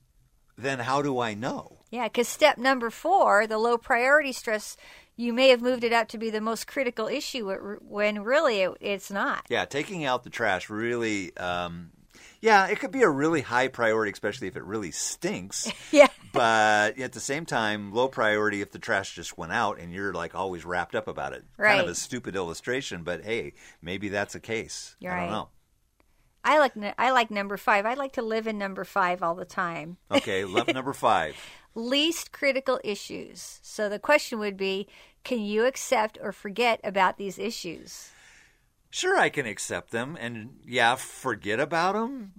then 0.57 0.79
how 0.79 1.01
do 1.01 1.19
I 1.19 1.33
know? 1.33 1.77
Yeah, 1.91 2.05
because 2.05 2.27
step 2.27 2.57
number 2.57 2.89
four, 2.89 3.47
the 3.47 3.57
low 3.57 3.77
priority 3.77 4.33
stress, 4.33 4.75
you 5.15 5.31
may 5.33 5.49
have 5.49 5.61
moved 5.61 5.83
it 5.83 5.93
up 5.93 6.07
to 6.09 6.17
be 6.17 6.29
the 6.29 6.41
most 6.41 6.67
critical 6.67 7.07
issue 7.07 7.77
when 7.81 8.23
really 8.23 8.61
it, 8.61 8.71
it's 8.81 9.11
not. 9.11 9.45
Yeah, 9.49 9.65
taking 9.65 10.03
out 10.03 10.23
the 10.23 10.29
trash 10.29 10.69
really 10.69 11.35
um 11.37 11.91
yeah, 12.39 12.67
it 12.67 12.79
could 12.79 12.91
be 12.91 13.01
a 13.01 13.09
really 13.09 13.41
high 13.41 13.67
priority 13.67 14.11
especially 14.11 14.47
if 14.47 14.55
it 14.55 14.63
really 14.63 14.91
stinks. 14.91 15.71
Yeah. 15.91 16.07
but 16.33 16.99
at 16.99 17.13
the 17.13 17.19
same 17.19 17.45
time, 17.45 17.93
low 17.93 18.07
priority 18.09 18.61
if 18.61 18.71
the 18.71 18.79
trash 18.79 19.15
just 19.15 19.37
went 19.37 19.53
out 19.53 19.79
and 19.79 19.93
you're 19.93 20.13
like 20.13 20.35
always 20.35 20.65
wrapped 20.65 20.93
up 20.93 21.07
about 21.07 21.33
it. 21.33 21.45
Right. 21.57 21.75
Kind 21.75 21.81
of 21.81 21.89
a 21.89 21.95
stupid 21.95 22.35
illustration, 22.35 23.03
but 23.03 23.23
hey, 23.23 23.53
maybe 23.81 24.09
that's 24.09 24.35
a 24.35 24.39
case. 24.39 24.95
You're 24.99 25.13
I 25.13 25.15
don't 25.21 25.25
right. 25.25 25.31
know. 25.31 25.49
I 26.47 26.59
like 26.59 26.71
I 26.97 27.11
like 27.11 27.29
number 27.29 27.57
five. 27.57 27.85
I 27.85 27.95
like 27.95 28.13
to 28.13 28.21
live 28.21 28.47
in 28.47 28.57
number 28.57 28.85
five 28.85 29.21
all 29.21 29.35
the 29.35 29.45
time. 29.45 29.97
Okay, 30.11 30.45
love 30.45 30.67
number 30.69 30.93
5. 30.93 31.35
Least 31.75 32.31
critical 32.31 32.79
issues. 32.83 33.59
So 33.61 33.89
the 33.89 33.99
question 33.99 34.39
would 34.39 34.57
be, 34.57 34.87
can 35.23 35.41
you 35.41 35.65
accept 35.65 36.17
or 36.21 36.31
forget 36.31 36.79
about 36.83 37.17
these 37.17 37.37
issues? 37.37 38.11
Sure, 38.89 39.17
I 39.17 39.29
can 39.29 39.45
accept 39.45 39.91
them 39.91 40.17
and 40.19 40.59
yeah, 40.65 40.95
forget 40.95 41.59
about 41.59 41.93
them. 41.93 42.31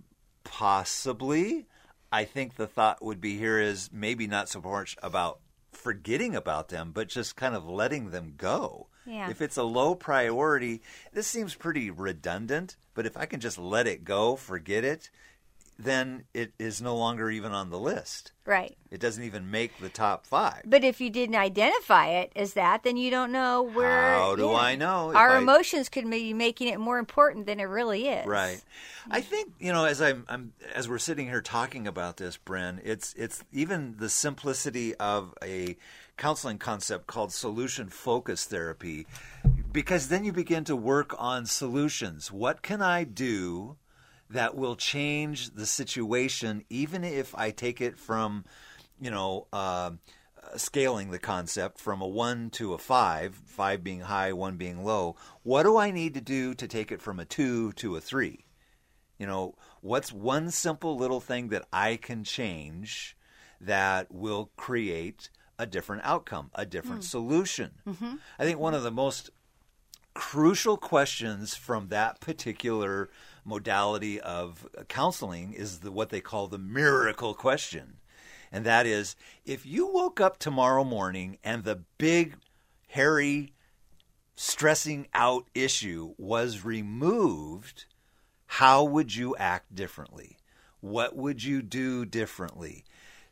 Possibly. 0.42 1.66
I 2.10 2.24
think 2.24 2.54
the 2.56 2.66
thought 2.66 3.04
would 3.04 3.20
be 3.20 3.36
here 3.36 3.60
is 3.60 3.90
maybe 3.92 4.26
not 4.26 4.48
so 4.48 4.62
much 4.62 4.96
about 5.02 5.40
forgetting 5.70 6.34
about 6.34 6.68
them, 6.68 6.92
but 6.92 7.08
just 7.08 7.36
kind 7.36 7.54
of 7.54 7.68
letting 7.68 8.10
them 8.10 8.34
go. 8.38 8.88
Yeah. 9.08 9.30
If 9.30 9.40
it's 9.40 9.56
a 9.56 9.62
low 9.62 9.94
priority, 9.94 10.82
this 11.14 11.26
seems 11.26 11.54
pretty 11.54 11.90
redundant, 11.90 12.76
but 12.92 13.06
if 13.06 13.16
I 13.16 13.24
can 13.24 13.40
just 13.40 13.58
let 13.58 13.86
it 13.86 14.04
go, 14.04 14.36
forget 14.36 14.84
it, 14.84 15.08
then 15.78 16.24
it 16.34 16.52
is 16.58 16.82
no 16.82 16.96
longer 16.96 17.30
even 17.30 17.52
on 17.52 17.70
the 17.70 17.78
list. 17.78 18.32
Right. 18.44 18.76
It 18.90 18.98
doesn't 18.98 19.22
even 19.22 19.50
make 19.50 19.78
the 19.78 19.88
top 19.88 20.26
five. 20.26 20.62
But 20.64 20.82
if 20.82 21.00
you 21.00 21.08
didn't 21.08 21.36
identify 21.36 22.08
it 22.08 22.32
as 22.34 22.54
that, 22.54 22.82
then 22.82 22.96
you 22.96 23.10
don't 23.10 23.30
know 23.30 23.62
where. 23.62 24.14
How 24.14 24.34
do. 24.34 24.52
I 24.54 24.74
know 24.74 25.12
Our 25.14 25.36
I- 25.36 25.38
emotions 25.38 25.88
could 25.88 26.10
be 26.10 26.34
making 26.34 26.68
it 26.68 26.80
more 26.80 26.98
important 26.98 27.46
than 27.46 27.60
it 27.60 27.64
really 27.64 28.08
is. 28.08 28.26
Right. 28.26 28.60
I 29.10 29.20
think 29.20 29.52
you 29.60 29.72
know 29.72 29.84
as 29.84 30.02
I'm, 30.02 30.24
I'm 30.28 30.52
as 30.74 30.88
we're 30.88 30.98
sitting 30.98 31.26
here 31.26 31.42
talking 31.42 31.86
about 31.86 32.16
this, 32.16 32.36
Bren. 32.36 32.80
It's 32.82 33.14
it's 33.14 33.44
even 33.52 33.96
the 33.98 34.08
simplicity 34.08 34.94
of 34.96 35.32
a 35.44 35.76
counseling 36.16 36.58
concept 36.58 37.06
called 37.06 37.32
solution 37.32 37.88
focused 37.88 38.50
therapy, 38.50 39.06
because 39.72 40.08
then 40.08 40.24
you 40.24 40.32
begin 40.32 40.64
to 40.64 40.74
work 40.74 41.14
on 41.18 41.46
solutions. 41.46 42.32
What 42.32 42.62
can 42.62 42.82
I 42.82 43.04
do 43.04 43.76
that 44.30 44.56
will 44.56 44.76
change 44.76 45.50
the 45.50 45.66
situation, 45.66 46.64
even 46.68 47.04
if 47.04 47.34
I 47.34 47.50
take 47.50 47.80
it 47.80 47.98
from 47.98 48.44
you 49.00 49.10
know, 49.10 49.46
uh, 49.52 49.92
scaling 50.56 51.10
the 51.10 51.18
concept 51.18 51.78
from 51.78 52.00
a 52.00 52.06
one 52.06 52.50
to 52.50 52.74
a 52.74 52.78
five, 52.78 53.34
five 53.34 53.84
being 53.84 54.00
high, 54.00 54.32
one 54.32 54.56
being 54.56 54.84
low. 54.84 55.16
What 55.42 55.64
do 55.64 55.76
I 55.76 55.90
need 55.90 56.14
to 56.14 56.20
do 56.20 56.54
to 56.54 56.68
take 56.68 56.90
it 56.90 57.02
from 57.02 57.20
a 57.20 57.24
two 57.24 57.72
to 57.72 57.96
a 57.96 58.00
three? 58.00 58.44
You 59.18 59.26
know, 59.26 59.54
what's 59.80 60.12
one 60.12 60.50
simple 60.50 60.96
little 60.96 61.20
thing 61.20 61.48
that 61.48 61.66
I 61.72 61.96
can 61.96 62.24
change 62.24 63.16
that 63.60 64.12
will 64.12 64.50
create 64.56 65.30
a 65.58 65.66
different 65.66 66.02
outcome, 66.04 66.50
a 66.54 66.64
different 66.64 67.02
solution? 67.04 67.72
I 68.38 68.44
think 68.44 68.58
one 68.58 68.74
of 68.74 68.84
the 68.84 68.92
most 68.92 69.30
crucial 70.14 70.76
questions 70.76 71.54
from 71.54 71.88
that 71.88 72.20
particular 72.20 73.10
modality 73.48 74.20
of 74.20 74.68
counseling 74.88 75.52
is 75.52 75.80
the, 75.80 75.90
what 75.90 76.10
they 76.10 76.20
call 76.20 76.46
the 76.46 76.58
miracle 76.58 77.34
question. 77.34 77.96
And 78.52 78.64
that 78.64 78.86
is 78.86 79.16
if 79.44 79.66
you 79.66 79.86
woke 79.86 80.20
up 80.20 80.38
tomorrow 80.38 80.84
morning 80.84 81.38
and 81.42 81.64
the 81.64 81.80
big, 81.98 82.36
hairy, 82.88 83.54
stressing 84.36 85.08
out 85.14 85.48
issue 85.54 86.14
was 86.16 86.64
removed, 86.64 87.86
how 88.46 88.84
would 88.84 89.14
you 89.14 89.36
act 89.36 89.74
differently? 89.74 90.36
What 90.80 91.16
would 91.16 91.42
you 91.42 91.60
do 91.60 92.04
differently? 92.04 92.84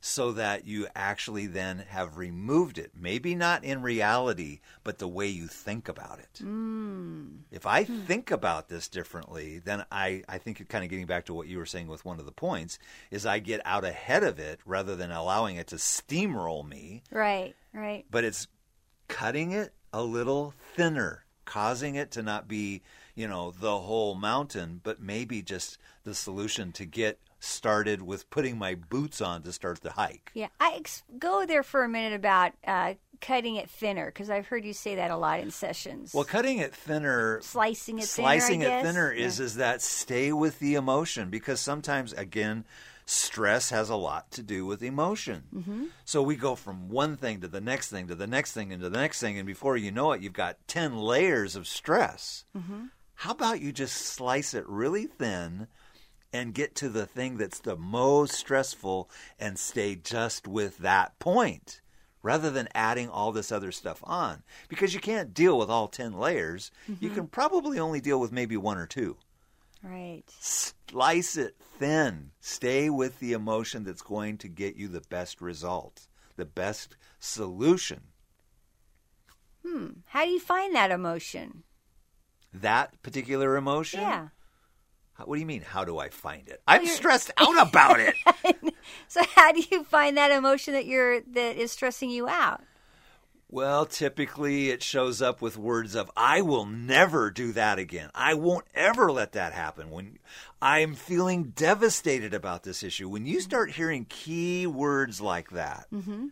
So 0.09 0.31
that 0.33 0.69
you 0.69 0.87
actually 0.95 1.49
then 1.49 1.85
have 1.89 2.17
removed 2.17 2.79
it. 2.79 2.93
Maybe 2.97 3.35
not 3.35 3.65
in 3.65 3.83
reality, 3.83 4.61
but 4.85 4.99
the 4.99 5.09
way 5.09 5.27
you 5.27 5.49
think 5.49 5.89
about 5.89 6.21
it. 6.21 6.39
Hmm. 6.39 7.39
If 7.51 7.67
I 7.67 7.83
hmm. 7.83 8.03
think 8.03 8.31
about 8.31 8.69
this 8.69 8.87
differently, 8.89 9.59
then 9.59 9.85
I, 9.91 10.23
I 10.29 10.39
think 10.39 10.61
you're 10.61 10.67
kind 10.67 10.85
of 10.85 10.91
getting 10.91 11.07
back 11.07 11.27
to 11.27 11.35
what 11.35 11.49
you 11.49 11.59
were 11.59 11.67
saying 11.67 11.89
with 11.89 12.05
one 12.05 12.21
of 12.21 12.25
the 12.25 12.31
points, 12.31 12.79
is 13.11 13.27
I 13.27 13.41
get 13.41 13.61
out 13.65 13.85
ahead 13.85 14.23
of 14.23 14.39
it 14.39 14.61
rather 14.65 14.95
than 14.95 15.11
allowing 15.11 15.57
it 15.57 15.67
to 15.69 15.77
steamroll 15.77 16.67
me 16.67 17.03
Right, 17.11 17.57
right. 17.73 18.05
but 18.09 18.23
it's 18.23 18.47
cutting 19.09 19.51
it 19.51 19.75
a 19.93 20.05
little 20.05 20.55
thinner, 20.77 21.25
causing 21.45 21.97
it 21.97 22.13
to 22.13 22.23
not 22.23 22.47
be, 22.47 22.83
you 23.17 23.27
know, 23.27 23.51
the 23.51 23.81
whole 23.81 24.15
mountain, 24.15 24.81
but 24.85 25.01
maybe 25.03 25.43
just 25.43 25.79
the 26.05 26.15
solution 26.15 26.71
to 26.73 26.85
get 26.85 27.19
started 27.47 28.03
with 28.03 28.29
putting 28.31 28.59
my 28.59 28.75
boots 28.75 29.21
on 29.21 29.43
to 29.43 29.53
start 29.53 29.81
the 29.81 29.93
hike. 29.93 30.31
Yeah, 30.35 30.49
I 30.61 30.75
ex- 30.77 31.03
go 31.19 31.47
there 31.47 31.63
for 31.63 31.85
a 31.85 31.89
minute 31.89 32.13
about 32.15 32.53
uh, 32.67 32.95
cutting 33.21 33.57
it 33.57 33.71
thinner 33.71 34.07
because 34.07 34.29
I've 34.31 34.47
heard 34.47 34.65
you 34.65 34.73
say 34.73 34.97
that 34.97 35.11
a 35.11 35.17
lot 35.17 35.41
in 35.41 35.51
sessions. 35.51 36.13
Well, 36.13 36.25
cutting 36.25 36.59
it 36.59 36.75
thinner, 36.75 37.41
slicing 37.43 37.99
it 37.99 38.05
slicing 38.09 38.61
thinner, 38.61 38.79
it 38.79 38.83
thinner 38.83 39.13
is 39.13 39.39
Yeah. 39.39 39.45
is 39.47 39.55
that 39.57 39.83
stay 39.83 40.33
with 40.33 40.59
the 40.59 40.75
emotion 40.75 41.31
because 41.31 41.61
sometimes 41.61 42.13
again 42.13 42.65
stress 43.09 43.71
has 43.71 43.89
a 43.89 43.95
lot 43.97 44.31
to 44.33 44.43
do 44.43 44.67
with 44.67 44.83
emotion 44.83 45.45
Mm-hmm. 45.55 45.85
so 46.05 46.23
we 46.23 46.35
go 46.35 46.57
from 46.57 46.89
one 46.89 47.17
thing 47.17 47.41
to 47.41 47.47
the 47.49 47.61
next 47.61 47.89
thing 47.89 48.09
to 48.09 48.17
the 48.17 48.27
next 48.27 48.53
thing 48.53 48.73
and 48.73 48.83
to 48.83 48.89
the 48.89 48.99
next 48.99 49.21
thing 49.21 49.39
and 49.39 49.47
before 49.47 49.77
you 49.77 49.93
know 49.93 50.11
it 50.11 50.21
you've 50.23 50.33
got 50.33 50.57
10 50.67 50.97
layers 50.99 51.55
of 51.55 51.69
stress 51.69 52.45
Mm-hmm. 52.59 52.87
how 53.15 53.31
about 53.31 53.61
you 53.61 53.71
just 53.73 53.95
slice 53.97 54.55
it 54.55 54.69
really 54.69 55.07
thin 55.07 55.69
and 56.37 56.55
get 56.55 56.75
to 56.77 56.89
the 56.89 57.07
thing 57.07 57.37
that's 57.39 57.61
the 57.61 57.77
most 57.77 58.35
stressful 58.35 59.09
and 59.39 59.59
stay 59.59 59.95
just 59.97 60.47
with 60.47 60.79
that 60.79 61.19
point 61.19 61.81
rather 62.23 62.51
than 62.51 62.69
adding 62.75 63.09
all 63.09 63.33
this 63.33 63.51
other 63.51 63.73
stuff 63.73 64.01
on 64.05 64.43
because 64.69 64.93
you 64.95 65.01
can't 65.01 65.33
deal 65.35 65.57
with 65.59 65.71
all 65.71 65.89
10 65.89 66.13
layers 66.13 66.71
you 67.01 67.09
can 67.11 67.27
probably 67.27 67.79
only 67.79 68.01
deal 68.01 68.21
with 68.21 68.33
maybe 68.33 68.57
one 68.57 68.79
or 68.79 68.87
two 68.87 69.17
Right. 69.83 70.25
slice 70.41 71.37
it 71.37 71.55
thin 71.79 72.31
stay 72.41 72.91
with 72.91 73.19
the 73.21 73.33
emotion 73.33 73.85
that's 73.85 74.03
going 74.03 74.37
to 74.39 74.49
get 74.49 74.77
you 74.77 74.89
the 74.89 75.03
best 75.03 75.41
result 75.41 76.09
the 76.37 76.45
best 76.47 76.97
solution 77.21 78.03
Hmm. 79.65 79.89
How 80.07 80.25
do 80.25 80.31
you 80.31 80.39
find 80.41 80.75
that 80.75 80.91
emotion? 80.91 81.63
that 82.53 83.03
particular 83.03 83.57
emotion 83.57 84.01
Yeah. 84.01 84.29
What 85.25 85.37
do 85.37 85.41
you 85.41 85.47
mean 85.47 85.63
how 85.63 85.85
do 85.85 85.99
i 85.99 86.09
find 86.09 86.49
it 86.49 86.61
i'm 86.67 86.87
stressed 86.87 87.31
out 87.39 87.69
about 87.69 88.01
it 88.01 88.15
So 89.09 89.23
how 89.35 89.53
do 89.53 89.63
you 89.71 89.85
find 89.85 90.17
that 90.17 90.31
emotion 90.31 90.75
that 90.75 90.87
you're 90.87 91.21
that 91.21 91.57
is 91.57 91.73
stressing 91.73 92.11
you 92.11 92.29
out? 92.29 92.63
Well, 93.49 93.87
typically 93.87 94.71
it 94.71 94.83
shows 94.83 95.23
up 95.23 95.41
with 95.41 95.57
words 95.57 95.95
of 95.95 96.11
I 96.17 96.41
will 96.43 96.67
never 96.67 97.31
do 97.31 97.53
that 97.53 97.79
again. 97.79 98.11
I 98.15 98.35
won't 98.35 98.67
ever 98.75 99.13
let 99.13 99.33
that 99.33 99.53
happen. 99.53 99.91
When 99.91 100.19
I'm 100.61 100.95
feeling 100.95 101.53
devastated 101.55 102.35
about 102.35 102.65
this 102.65 102.83
issue, 102.83 103.09
when 103.09 103.25
you 103.25 103.41
start 103.41 103.71
hearing 103.71 104.07
key 104.09 104.67
words 104.67 105.21
like 105.21 105.51
that, 105.51 105.87
mm-hmm. 105.93 106.27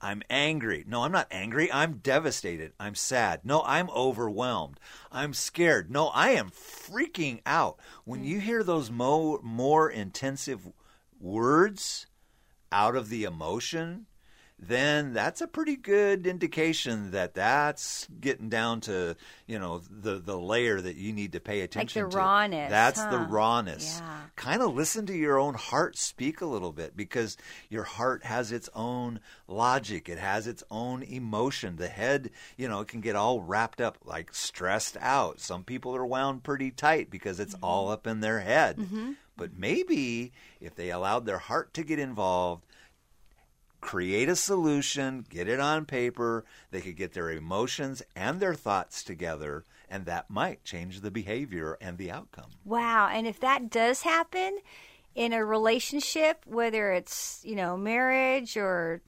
I'm 0.00 0.22
angry. 0.28 0.84
No, 0.86 1.04
I'm 1.04 1.12
not 1.12 1.28
angry. 1.30 1.72
I'm 1.72 1.98
devastated. 1.98 2.72
I'm 2.78 2.94
sad. 2.94 3.40
No, 3.44 3.62
I'm 3.64 3.88
overwhelmed. 3.90 4.78
I'm 5.10 5.32
scared. 5.32 5.90
No, 5.90 6.08
I 6.08 6.30
am 6.30 6.50
freaking 6.50 7.40
out. 7.46 7.78
When 8.04 8.22
mm. 8.22 8.26
you 8.26 8.40
hear 8.40 8.62
those 8.62 8.90
mo- 8.90 9.40
more 9.42 9.90
intensive 9.90 10.70
words 11.18 12.06
out 12.70 12.94
of 12.94 13.08
the 13.08 13.24
emotion, 13.24 14.06
then 14.58 15.12
that's 15.12 15.42
a 15.42 15.46
pretty 15.46 15.76
good 15.76 16.26
indication 16.26 17.10
that 17.10 17.34
that's 17.34 18.08
getting 18.20 18.48
down 18.48 18.80
to 18.80 19.14
you 19.46 19.58
know 19.58 19.82
the 19.90 20.18
the 20.18 20.38
layer 20.38 20.80
that 20.80 20.96
you 20.96 21.12
need 21.12 21.32
to 21.32 21.40
pay 21.40 21.60
attention 21.60 22.08
to. 22.08 22.16
rawness, 22.16 22.70
That's 22.70 23.04
the 23.04 23.18
rawness. 23.18 24.00
Yeah. 24.00 24.20
Kind 24.34 24.62
of 24.62 24.74
listen 24.74 25.04
to 25.06 25.14
your 25.14 25.38
own 25.38 25.54
heart 25.54 25.98
speak 25.98 26.40
a 26.40 26.46
little 26.46 26.72
bit 26.72 26.96
because 26.96 27.36
your 27.68 27.84
heart 27.84 28.24
has 28.24 28.50
its 28.50 28.70
own 28.74 29.20
logic. 29.46 30.08
It 30.08 30.18
has 30.18 30.46
its 30.46 30.64
own 30.70 31.02
emotion. 31.02 31.76
The 31.76 31.88
head, 31.88 32.30
you 32.56 32.66
know, 32.66 32.80
it 32.80 32.88
can 32.88 33.02
get 33.02 33.14
all 33.14 33.42
wrapped 33.42 33.82
up 33.82 33.98
like 34.06 34.34
stressed 34.34 34.96
out. 35.02 35.38
Some 35.38 35.64
people 35.64 35.94
are 35.94 36.06
wound 36.06 36.44
pretty 36.44 36.70
tight 36.70 37.10
because 37.10 37.40
it's 37.40 37.54
mm-hmm. 37.54 37.64
all 37.64 37.90
up 37.90 38.06
in 38.06 38.20
their 38.20 38.40
head. 38.40 38.78
Mm-hmm. 38.78 39.12
But 39.36 39.58
maybe 39.58 40.32
if 40.62 40.74
they 40.74 40.90
allowed 40.90 41.26
their 41.26 41.38
heart 41.38 41.74
to 41.74 41.84
get 41.84 41.98
involved, 41.98 42.64
create 43.86 44.28
a 44.28 44.34
solution, 44.34 45.24
get 45.30 45.46
it 45.46 45.60
on 45.60 45.84
paper. 45.84 46.44
They 46.72 46.80
could 46.80 46.96
get 46.96 47.12
their 47.12 47.30
emotions 47.30 48.02
and 48.16 48.40
their 48.40 48.54
thoughts 48.54 49.04
together, 49.04 49.64
and 49.88 50.06
that 50.06 50.28
might 50.28 50.64
change 50.64 51.00
the 51.00 51.10
behavior 51.12 51.78
and 51.80 51.96
the 51.96 52.10
outcome. 52.10 52.50
Wow. 52.64 53.08
And 53.12 53.28
if 53.28 53.38
that 53.38 53.70
does 53.70 54.02
happen 54.02 54.58
in 55.14 55.32
a 55.32 55.44
relationship, 55.44 56.42
whether 56.46 56.90
it's, 56.90 57.40
you 57.44 57.54
know, 57.54 57.76
marriage 57.76 58.56
or 58.56 59.02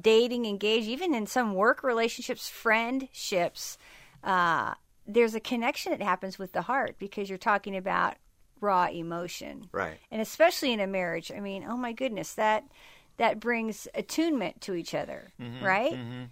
dating, 0.00 0.46
engaged, 0.46 0.86
even 0.86 1.12
in 1.12 1.26
some 1.26 1.54
work 1.54 1.82
relationships, 1.82 2.48
friendships, 2.48 3.76
uh, 4.22 4.74
there's 5.04 5.34
a 5.34 5.40
connection 5.40 5.90
that 5.90 6.00
happens 6.00 6.38
with 6.38 6.52
the 6.52 6.62
heart 6.62 6.94
because 7.00 7.28
you're 7.28 7.38
talking 7.38 7.76
about 7.76 8.14
raw 8.60 8.86
emotion. 8.86 9.66
Right. 9.72 9.98
And 10.12 10.22
especially 10.22 10.72
in 10.72 10.78
a 10.78 10.86
marriage. 10.86 11.32
I 11.36 11.40
mean, 11.40 11.66
oh 11.68 11.76
my 11.76 11.92
goodness, 11.92 12.34
that 12.34 12.64
that 13.16 13.40
brings 13.40 13.88
attunement 13.94 14.60
to 14.62 14.74
each 14.74 14.94
other, 14.94 15.32
mm-hmm, 15.40 15.64
right? 15.64 15.92
Mm-hmm. 15.92 16.24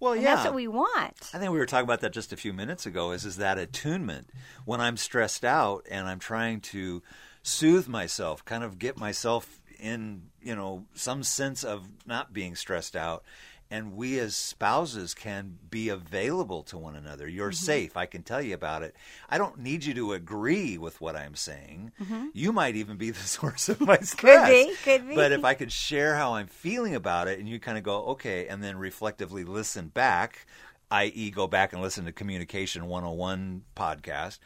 Well, 0.00 0.12
And 0.12 0.22
yeah. 0.22 0.34
that's 0.34 0.46
what 0.46 0.54
we 0.54 0.68
want. 0.68 1.30
I 1.32 1.38
think 1.38 1.52
we 1.52 1.58
were 1.58 1.66
talking 1.66 1.84
about 1.84 2.00
that 2.00 2.12
just 2.12 2.32
a 2.32 2.36
few 2.36 2.52
minutes 2.52 2.86
ago. 2.86 3.12
Is 3.12 3.24
is 3.24 3.36
that 3.36 3.58
attunement 3.58 4.28
when 4.64 4.80
I'm 4.80 4.96
stressed 4.96 5.44
out 5.44 5.86
and 5.90 6.06
I'm 6.06 6.18
trying 6.18 6.60
to 6.62 7.02
soothe 7.42 7.88
myself, 7.88 8.44
kind 8.44 8.62
of 8.62 8.78
get 8.78 8.98
myself 8.98 9.60
in, 9.78 10.22
you 10.42 10.54
know, 10.54 10.84
some 10.94 11.22
sense 11.22 11.64
of 11.64 11.88
not 12.06 12.32
being 12.32 12.56
stressed 12.56 12.96
out. 12.96 13.24
And 13.70 13.96
we 13.96 14.18
as 14.20 14.36
spouses 14.36 15.12
can 15.12 15.58
be 15.70 15.88
available 15.88 16.62
to 16.64 16.78
one 16.78 16.94
another. 16.94 17.26
You're 17.26 17.50
mm-hmm. 17.50 17.64
safe. 17.64 17.96
I 17.96 18.06
can 18.06 18.22
tell 18.22 18.40
you 18.40 18.54
about 18.54 18.82
it. 18.82 18.94
I 19.28 19.38
don't 19.38 19.58
need 19.58 19.84
you 19.84 19.92
to 19.94 20.12
agree 20.12 20.78
with 20.78 21.00
what 21.00 21.16
I'm 21.16 21.34
saying. 21.34 21.92
Mm-hmm. 22.00 22.26
You 22.32 22.52
might 22.52 22.76
even 22.76 22.96
be 22.96 23.10
the 23.10 23.18
source 23.20 23.68
of 23.68 23.80
my 23.80 23.98
stress. 23.98 24.46
could 24.46 24.52
be, 24.52 24.74
could 24.84 25.08
be. 25.08 25.14
But 25.16 25.32
if 25.32 25.44
I 25.44 25.54
could 25.54 25.72
share 25.72 26.14
how 26.14 26.34
I'm 26.34 26.46
feeling 26.46 26.94
about 26.94 27.26
it 27.26 27.38
and 27.40 27.48
you 27.48 27.58
kind 27.58 27.76
of 27.76 27.84
go, 27.84 28.04
okay, 28.06 28.46
and 28.46 28.62
then 28.62 28.78
reflectively 28.78 29.42
listen 29.42 29.88
back, 29.88 30.46
i.e., 30.90 31.30
go 31.30 31.46
back 31.46 31.72
and 31.72 31.82
listen 31.82 32.04
to 32.04 32.12
Communication 32.12 32.86
101 32.86 33.62
podcast, 33.74 34.38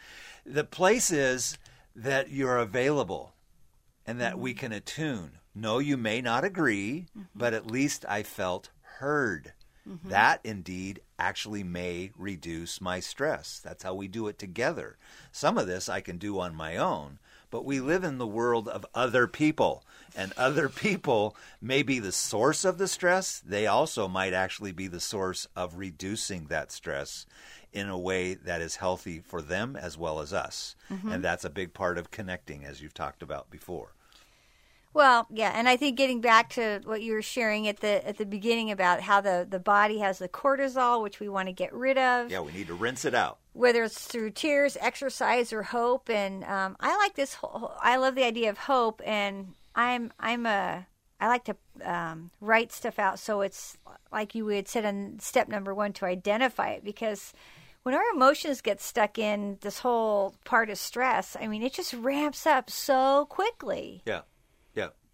the 0.46 0.64
place 0.64 1.11
is 1.11 1.59
that 1.94 2.30
you're 2.30 2.56
available 2.56 3.35
and 4.06 4.20
that 4.20 4.38
we 4.38 4.52
mm-hmm. 4.52 4.61
can 4.61 4.72
attune. 4.72 5.33
No, 5.54 5.78
you 5.78 5.96
may 5.96 6.20
not 6.20 6.44
agree, 6.44 7.06
but 7.35 7.54
at 7.54 7.66
least 7.66 8.04
I 8.09 8.22
felt 8.22 8.70
heard. 9.00 9.52
Mm-hmm. 9.88 10.10
That 10.10 10.40
indeed 10.44 11.00
actually 11.18 11.64
may 11.64 12.12
reduce 12.16 12.80
my 12.80 13.00
stress. 13.00 13.60
That's 13.62 13.82
how 13.82 13.94
we 13.94 14.08
do 14.08 14.28
it 14.28 14.38
together. 14.38 14.98
Some 15.32 15.58
of 15.58 15.66
this 15.66 15.88
I 15.88 16.00
can 16.00 16.18
do 16.18 16.38
on 16.38 16.54
my 16.54 16.76
own, 16.76 17.18
but 17.50 17.64
we 17.64 17.80
live 17.80 18.04
in 18.04 18.18
the 18.18 18.26
world 18.26 18.68
of 18.68 18.86
other 18.94 19.26
people, 19.26 19.82
and 20.14 20.32
other 20.36 20.68
people 20.84 21.34
may 21.60 21.82
be 21.82 21.98
the 21.98 22.12
source 22.12 22.64
of 22.64 22.78
the 22.78 22.88
stress. 22.88 23.40
They 23.40 23.66
also 23.66 24.06
might 24.06 24.34
actually 24.34 24.72
be 24.72 24.86
the 24.86 25.00
source 25.00 25.48
of 25.56 25.78
reducing 25.78 26.46
that 26.46 26.70
stress 26.70 27.26
in 27.72 27.88
a 27.88 27.98
way 27.98 28.34
that 28.34 28.60
is 28.60 28.76
healthy 28.76 29.20
for 29.20 29.40
them 29.40 29.76
as 29.76 29.96
well 29.96 30.20
as 30.20 30.32
us. 30.32 30.76
Mm-hmm. 30.90 31.12
And 31.12 31.24
that's 31.24 31.44
a 31.44 31.50
big 31.50 31.72
part 31.72 31.98
of 31.98 32.10
connecting, 32.10 32.64
as 32.64 32.82
you've 32.82 32.94
talked 32.94 33.22
about 33.22 33.50
before. 33.50 33.94
Well, 34.92 35.26
yeah, 35.31 35.53
and 35.55 35.68
I 35.68 35.76
think 35.76 35.96
getting 35.96 36.20
back 36.20 36.50
to 36.50 36.81
what 36.85 37.03
you 37.03 37.12
were 37.12 37.22
sharing 37.22 37.68
at 37.68 37.81
the 37.81 38.07
at 38.07 38.18
the 38.18 38.26
beginning 38.26 38.70
about 38.70 39.00
how 39.00 39.20
the 39.20 39.46
the 39.48 39.61
body 39.61 39.98
has 39.98 40.18
the 40.18 40.29
cortisol, 40.29 41.03
which 41.03 41.20
we 41.20 41.29
want 41.29 41.46
to 41.48 41.53
get 41.53 41.72
rid 41.72 41.96
of. 41.96 42.31
Yeah, 42.31 42.40
we 42.40 42.53
need 42.53 42.66
to 42.66 42.74
rinse 42.74 43.05
it 43.05 43.14
out. 43.14 43.38
Whether 43.53 43.85
it's 43.85 44.05
through 44.07 44.31
tears, 44.31 44.76
exercise, 44.81 45.53
or 45.53 45.62
hope, 45.62 46.11
and 46.11 46.42
um, 46.44 46.76
I 46.81 46.96
like 46.96 47.14
this. 47.14 47.35
Whole, 47.35 47.72
I 47.81 47.96
love 47.96 48.16
the 48.16 48.24
idea 48.24 48.50
of 48.50 48.59
hope, 48.59 49.00
and 49.05 49.55
I'm 49.76 50.12
I'm 50.18 50.44
a 50.44 50.87
I 51.20 51.29
like 51.29 51.44
to 51.44 51.57
um, 51.85 52.31
write 52.40 52.72
stuff 52.72 52.98
out 52.98 53.18
so 53.18 53.42
it's 53.42 53.76
like 54.11 54.35
you 54.35 54.44
would 54.46 54.68
said 54.68 54.85
in 54.85 55.18
step 55.20 55.48
number 55.48 55.74
one 55.74 55.92
to 55.94 56.07
identify 56.07 56.70
it 56.70 56.85
because 56.85 57.33
when 57.83 57.94
our 57.94 58.05
emotions 58.14 58.61
get 58.61 58.81
stuck 58.81 59.18
in 59.18 59.59
this 59.62 59.79
whole 59.79 60.35
part 60.44 60.68
of 60.68 60.79
stress, 60.79 61.37
I 61.40 61.46
mean, 61.46 61.62
it 61.62 61.72
just 61.72 61.94
ramps 61.94 62.46
up 62.46 62.68
so 62.68 63.26
quickly. 63.31 64.03
Yeah, 64.05 64.14
yeah. 64.14 64.20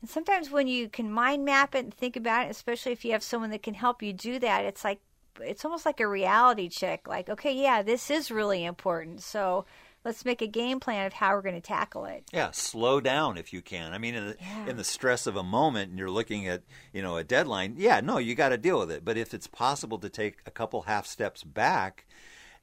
And 0.00 0.10
sometimes 0.10 0.50
when 0.50 0.68
you 0.68 0.88
can 0.88 1.10
mind 1.10 1.44
map 1.44 1.74
it 1.74 1.84
and 1.84 1.94
think 1.94 2.16
about 2.16 2.46
it, 2.46 2.50
especially 2.50 2.92
if 2.92 3.04
you 3.04 3.12
have 3.12 3.22
someone 3.22 3.50
that 3.50 3.62
can 3.62 3.74
help 3.74 4.02
you 4.02 4.12
do 4.12 4.38
that, 4.38 4.64
it's 4.64 4.84
like 4.84 5.00
it's 5.40 5.64
almost 5.64 5.84
like 5.84 6.00
a 6.00 6.08
reality 6.08 6.68
check. 6.68 7.06
Like, 7.06 7.28
okay, 7.28 7.52
yeah, 7.54 7.82
this 7.82 8.10
is 8.10 8.30
really 8.30 8.64
important. 8.64 9.22
So 9.22 9.66
let's 10.04 10.24
make 10.24 10.40
a 10.40 10.46
game 10.46 10.80
plan 10.80 11.06
of 11.06 11.12
how 11.12 11.34
we're 11.34 11.42
going 11.42 11.56
to 11.56 11.60
tackle 11.60 12.04
it. 12.06 12.24
Yeah, 12.32 12.52
slow 12.52 13.00
down 13.00 13.36
if 13.36 13.52
you 13.52 13.60
can. 13.60 13.92
I 13.92 13.98
mean, 13.98 14.14
in 14.14 14.26
the, 14.28 14.36
Yeah. 14.40 14.70
in 14.70 14.76
the 14.76 14.84
stress 14.84 15.26
of 15.26 15.36
a 15.36 15.42
moment, 15.42 15.90
and 15.90 15.98
you're 15.98 16.10
looking 16.10 16.46
at 16.46 16.62
you 16.92 17.02
know 17.02 17.16
a 17.16 17.24
deadline. 17.24 17.74
Yeah, 17.76 18.00
no, 18.00 18.18
you 18.18 18.34
got 18.34 18.50
to 18.50 18.58
deal 18.58 18.78
with 18.78 18.90
it. 18.90 19.04
But 19.04 19.16
if 19.16 19.34
it's 19.34 19.46
possible 19.46 19.98
to 19.98 20.08
take 20.08 20.38
a 20.46 20.50
couple 20.50 20.82
half 20.82 21.06
steps 21.06 21.42
back 21.42 22.06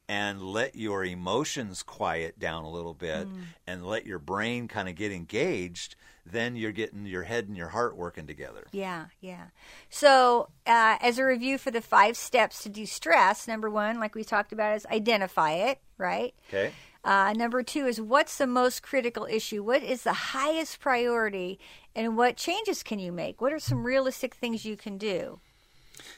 and 0.08 0.42
let 0.42 0.74
your 0.74 1.04
emotions 1.04 1.82
quiet 1.82 2.38
down 2.38 2.64
a 2.64 2.70
little 2.70 2.94
bit, 2.94 3.26
and 3.66 3.86
let 3.86 4.04
your 4.04 4.18
brain 4.18 4.68
kind 4.68 4.88
of 4.88 4.94
get 4.94 5.10
engaged, 5.12 5.96
then 6.26 6.56
you're 6.56 6.72
getting 6.72 7.06
your 7.06 7.22
head 7.22 7.48
and 7.48 7.56
your 7.56 7.68
heart 7.68 7.96
working 7.96 8.26
together. 8.26 8.66
Yeah, 8.72 9.06
yeah. 9.20 9.46
So, 9.88 10.48
uh, 10.66 10.96
as 11.00 11.18
a 11.18 11.24
review 11.24 11.58
for 11.58 11.70
the 11.70 11.80
five 11.80 12.16
steps 12.16 12.62
to 12.62 12.68
de-stress, 12.68 13.48
number 13.48 13.70
one, 13.70 13.98
like 13.98 14.14
we 14.14 14.24
talked 14.24 14.52
about, 14.52 14.76
is 14.76 14.86
identify 14.86 15.52
it, 15.52 15.80
right? 15.98 16.34
Okay. 16.48 16.72
Uh, 17.04 17.34
number 17.34 17.62
two 17.62 17.86
is 17.86 18.00
what's 18.00 18.38
the 18.38 18.46
most 18.46 18.82
critical 18.82 19.26
issue? 19.26 19.62
What 19.62 19.82
is 19.82 20.02
the 20.02 20.12
highest 20.12 20.80
priority? 20.80 21.58
And 21.94 22.16
what 22.16 22.36
changes 22.36 22.82
can 22.82 22.98
you 22.98 23.12
make? 23.12 23.40
What 23.42 23.52
are 23.52 23.58
some 23.58 23.84
realistic 23.84 24.34
things 24.34 24.64
you 24.64 24.76
can 24.76 24.96
do? 24.96 25.40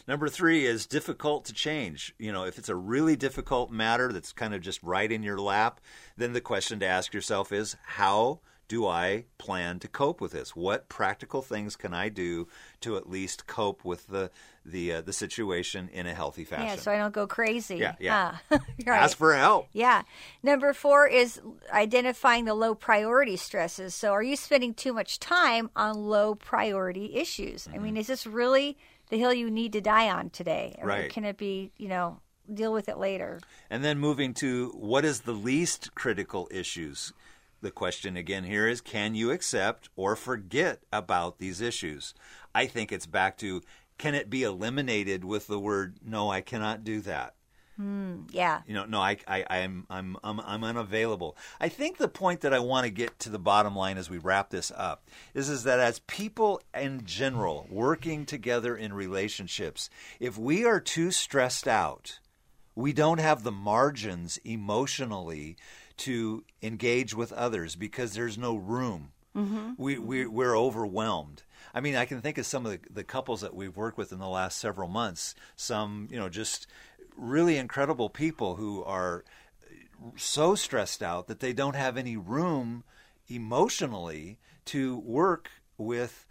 Number 0.09 0.29
three 0.29 0.65
is 0.67 0.87
difficult 0.87 1.45
to 1.47 1.53
change. 1.53 2.15
You 2.19 2.33
know, 2.33 2.45
if 2.45 2.59
it's 2.59 2.69
a 2.69 2.77
really 2.77 3.17
difficult 3.17 3.71
matter 3.71 4.13
that's 4.13 4.33
kind 4.33 4.55
of 4.55 4.61
just 4.61 4.83
right 4.83 5.11
in 5.11 5.23
your 5.23 5.39
lap, 5.39 5.81
then 6.17 6.33
the 6.33 6.41
question 6.41 6.81
to 6.81 6.87
ask 6.87 7.13
yourself 7.13 7.53
is 7.53 7.77
how 7.85 8.41
do 8.69 8.85
I 8.85 9.27
plan 9.39 9.79
to 9.79 9.87
cope 9.87 10.21
with 10.21 10.33
this? 10.33 10.57
What 10.57 10.89
practical 10.89 11.41
things 11.41 11.77
can 11.77 11.95
I 11.95 12.09
do 12.09 12.49
to 12.81 12.97
at 12.97 13.09
least 13.09 13.47
cope 13.47 13.85
with 13.85 14.09
the 14.09 14.31
the 14.65 14.95
uh, 14.95 15.01
the 15.03 15.13
situation 15.13 15.89
in 15.93 16.09
a 16.09 16.15
healthy 16.15 16.43
fashion? 16.43 16.67
Yeah, 16.67 16.75
so 16.77 16.91
I 16.91 16.99
don't 16.99 17.15
go 17.15 17.29
crazy. 17.29 17.77
Yeah, 17.77 17.95
yeah. 18.01 18.39
Ah, 18.51 18.59
right. 18.85 19.03
Ask 19.03 19.19
for 19.19 19.37
help. 19.37 19.69
Yeah. 19.73 20.03
Number 20.43 20.73
four 20.73 21.07
is 21.07 21.41
identifying 21.73 22.45
the 22.45 22.55
low 22.55 22.75
priority 22.75 23.37
stresses. 23.37 23.95
So, 23.95 24.11
are 24.11 24.23
you 24.23 24.35
spending 24.35 24.75
too 24.75 24.93
much 24.93 25.21
time 25.21 25.71
on 25.77 25.95
low 26.09 26.35
priority 26.35 27.15
issues? 27.15 27.69
I 27.69 27.75
Mm-hmm. 27.77 27.85
mean, 27.85 27.97
is 27.97 28.09
this 28.09 28.27
really 28.27 28.77
the 29.09 29.19
hill 29.19 29.33
you 29.33 29.51
need 29.51 29.73
to 29.73 29.81
die 29.81 30.09
on 30.11 30.31
today? 30.31 30.77
Or 30.79 30.89
Right. 30.89 31.11
can 31.11 31.25
it 31.25 31.37
be, 31.37 31.73
you 31.77 31.89
know, 31.89 32.21
deal 32.53 32.73
with 32.73 32.89
it 32.89 32.99
later? 32.99 33.41
And 33.71 33.85
then 33.85 33.99
moving 33.99 34.35
to 34.35 34.71
what 34.71 35.05
is 35.05 35.23
the 35.23 35.33
least 35.33 35.95
critical 35.95 36.49
issues? 36.51 37.13
The 37.61 37.71
question 37.71 38.17
again 38.17 38.45
here 38.45 38.69
is 38.69 38.81
can 38.81 39.15
you 39.15 39.31
accept 39.31 39.89
or 39.97 40.15
forget 40.15 40.83
about 40.93 41.39
these 41.39 41.61
issues? 41.61 42.15
I 42.55 42.67
think 42.67 42.93
it's 42.93 43.07
back 43.07 43.39
to 43.39 43.63
can 43.99 44.15
it 44.15 44.29
be 44.29 44.43
eliminated 44.43 45.25
with 45.25 45.47
the 45.47 45.59
word 45.59 45.97
no, 46.05 46.31
I 46.31 46.43
cannot 46.43 46.85
do 46.85 47.01
that. 47.03 47.35
Hmm, 47.77 48.23
yeah. 48.31 48.63
You 48.67 48.75
know, 48.75 48.87
no, 48.87 49.01
I, 49.01 49.19
I, 49.27 49.45
I'm, 49.51 49.87
I'm, 49.91 50.17
I'm, 50.25 50.41
I'm 50.41 50.65
unavailable. 50.65 51.37
I 51.61 51.69
think 51.69 51.99
the 51.99 52.09
point 52.09 52.41
that 52.41 52.55
I 52.55 52.59
want 52.59 52.85
to 52.85 52.91
get 52.91 53.19
to 53.21 53.31
the 53.31 53.39
bottom 53.39 53.77
line 53.77 53.99
as 53.99 54.09
we 54.09 54.17
wrap 54.17 54.49
this 54.51 54.73
up 54.75 55.09
is, 55.35 55.51
is 55.51 55.65
that 55.65 55.79
as 55.79 55.99
people 56.01 56.61
in 56.75 57.05
general 57.05 57.67
working 57.71 58.25
together 58.25 58.75
in 58.75 58.95
relationships, 58.95 59.91
if 60.21 60.39
we 60.39 60.65
are 60.65 60.81
too 60.81 61.11
stressed 61.11 61.69
out, 61.69 62.19
we 62.75 62.93
don't 62.95 63.21
have 63.21 63.43
the 63.43 63.53
margins 63.53 64.39
emotionally 64.39 65.57
to 65.99 66.45
engage 66.63 67.15
with 67.15 67.33
others 67.33 67.77
because 67.77 68.15
there's 68.15 68.39
no 68.39 68.57
room. 68.57 69.13
Mm-hmm. 69.37 69.73
We, 69.77 69.99
we, 69.99 70.27
we're 70.27 70.57
overwhelmed. 70.57 71.43
I 71.75 71.81
mean, 71.81 71.95
I 71.95 72.07
can 72.07 72.23
think 72.23 72.39
of 72.39 72.47
some 72.47 72.65
of 72.65 72.73
the, 72.73 72.81
the 72.91 73.05
couples 73.05 73.43
that 73.43 73.55
we've 73.55 73.77
worked 73.77 73.99
with 73.99 74.13
in 74.13 74.19
the 74.19 74.29
last 74.29 74.59
several 74.59 74.89
months. 74.89 75.35
Some, 75.57 76.09
you 76.11 76.19
know, 76.19 76.31
just 76.31 76.67
really 77.17 77.57
incredible 77.57 78.09
people 78.11 78.57
who 78.57 78.83
are 78.85 79.25
so 80.17 80.55
stressed 80.55 81.03
out 81.03 81.27
that 81.27 81.41
they 81.41 81.53
don't 81.53 81.77
have 81.77 81.97
any 81.97 82.17
room 82.17 82.85
emotionally 83.29 84.39
to 84.67 84.99
work 84.99 85.51
with 85.79 86.27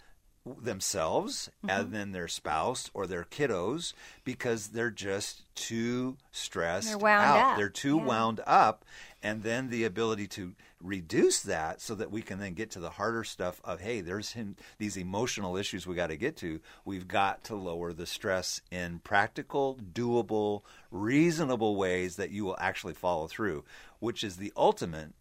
themselves 0.61 1.49
mm-hmm. 1.65 1.69
and 1.81 1.91
then 1.91 2.11
their 2.11 2.27
spouse 2.27 2.91
or 2.93 3.07
their 3.07 3.23
kiddos 3.23 3.93
because 4.23 4.67
they're 4.67 4.91
just 4.91 5.41
too 5.55 6.17
stressed 6.31 6.99
They're 6.99 7.09
out. 7.09 7.51
up. 7.53 7.57
They're 7.57 7.69
too 7.69 7.97
Yeah. 7.97 8.05
wound 8.05 8.41
up 8.45 8.85
and 9.23 9.41
then 9.41 9.69
the 9.69 9.83
ability 9.85 10.27
to 10.27 10.53
reduce 10.85 11.41
that 11.41 11.81
so 11.81 11.95
that 11.95 12.11
we 12.11 12.21
can 12.21 12.39
then 12.39 12.53
get 12.53 12.69
to 12.71 12.79
the 12.79 12.91
harder 12.91 13.23
stuff 13.23 13.59
of 13.63 13.81
hey 13.81 14.01
there's 14.01 14.33
him, 14.33 14.55
these 14.77 14.95
emotional 14.97 15.57
issues 15.57 15.87
we 15.87 15.95
got 15.95 16.07
to 16.07 16.15
get 16.15 16.37
to 16.37 16.59
we've 16.85 17.07
got 17.07 17.43
to 17.43 17.55
lower 17.55 17.91
the 17.91 18.05
stress 18.05 18.61
in 18.71 18.99
practical 18.99 19.79
doable 19.93 20.61
reasonable 20.91 21.75
ways 21.75 22.17
that 22.17 22.29
you 22.29 22.45
will 22.45 22.57
actually 22.59 22.93
follow 22.93 23.27
through 23.27 23.63
which 23.99 24.23
is 24.23 24.37
the 24.37 24.53
ultimate 24.55 25.13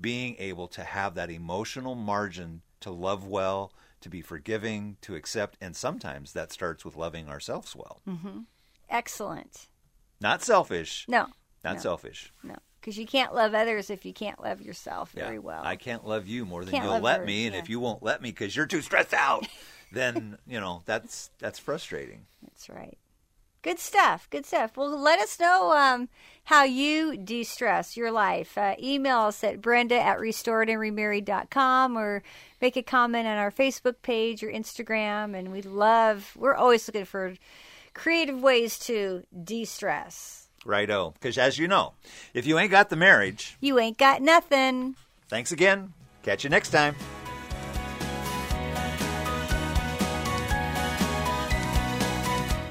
being 0.00 0.34
able 0.38 0.66
to 0.66 0.82
have 0.82 1.14
that 1.14 1.30
emotional 1.30 1.94
margin 1.94 2.62
to 2.80 2.90
love 2.90 3.26
well 3.26 3.72
to 4.00 4.08
be 4.08 4.22
forgiving 4.22 4.96
to 5.02 5.14
accept 5.14 5.58
and 5.60 5.76
sometimes 5.76 6.32
that 6.32 6.50
starts 6.50 6.84
with 6.84 6.96
loving 6.96 7.28
ourselves 7.28 7.76
well 7.76 8.00
mm-hmm. 8.08 8.40
Excellent. 8.88 9.66
not 10.20 10.42
selfish 10.42 11.04
No. 11.08 11.26
not 11.62 11.74
no, 11.74 11.80
selfish 11.80 12.32
No. 12.42 12.56
Because 12.80 12.96
you 12.98 13.06
can't 13.06 13.34
love 13.34 13.54
others 13.54 13.90
if 13.90 14.04
you 14.06 14.12
can't 14.14 14.42
love 14.42 14.62
yourself 14.62 15.12
Yeah. 15.14 15.24
very 15.26 15.38
well. 15.38 15.62
I 15.64 15.76
can't 15.76 16.06
love 16.06 16.26
you 16.26 16.46
more 16.46 16.64
than 16.64 16.72
Can't 16.72 16.84
you'll 16.84 17.00
let 17.00 17.20
her, 17.20 17.26
me, 17.26 17.46
and 17.46 17.54
yeah. 17.54 17.60
if 17.60 17.68
you 17.68 17.78
won't 17.80 18.02
let 18.02 18.22
me 18.22 18.30
because 18.30 18.56
you're 18.56 18.66
too 18.66 18.80
stressed 18.82 19.12
out, 19.14 19.46
then 19.92 20.38
you 20.46 20.58
know 20.60 20.82
that's 20.86 21.30
that's 21.38 21.58
frustrating. 21.58 22.26
That's 22.42 22.68
right. 22.70 22.96
Good 23.62 23.78
stuff. 23.78 24.26
Good 24.30 24.46
stuff. 24.46 24.78
Well, 24.78 24.98
let 24.98 25.18
us 25.20 25.38
know 25.38 25.72
um, 25.76 26.08
how 26.44 26.64
you 26.64 27.18
de 27.18 27.44
stress 27.44 27.94
your 27.94 28.10
life. 28.10 28.56
Uh, 28.56 28.74
email 28.82 29.18
us 29.18 29.44
at 29.44 29.60
brenda 29.60 30.00
at 30.00 30.16
restoredandremarried.com 30.18 31.96
or 31.98 32.22
make 32.62 32.76
a 32.76 32.82
comment 32.82 33.26
on 33.26 33.36
our 33.36 33.50
Facebook 33.50 33.96
page 34.02 34.42
or 34.42 34.50
Instagram. 34.50 35.36
And 35.38 35.52
we 35.52 35.60
love, 35.60 36.32
we're 36.38 36.54
always 36.54 36.88
looking 36.88 37.04
for 37.04 37.34
creative 37.92 38.40
ways 38.40 38.78
to 38.80 39.24
de 39.44 39.66
stress. 39.66 40.39
Righto, 40.64 41.12
because 41.12 41.38
as 41.38 41.58
you 41.58 41.66
know, 41.68 41.94
if 42.34 42.46
you 42.46 42.58
ain't 42.58 42.70
got 42.70 42.90
the 42.90 42.96
marriage, 42.96 43.56
You 43.60 43.78
ain't 43.78 43.96
got 43.98 44.20
nothing. 44.22 44.94
thanks 45.28 45.52
again. 45.52 45.94
Catch 46.22 46.44
you 46.44 46.50
next 46.50 46.70
time. 46.70 46.94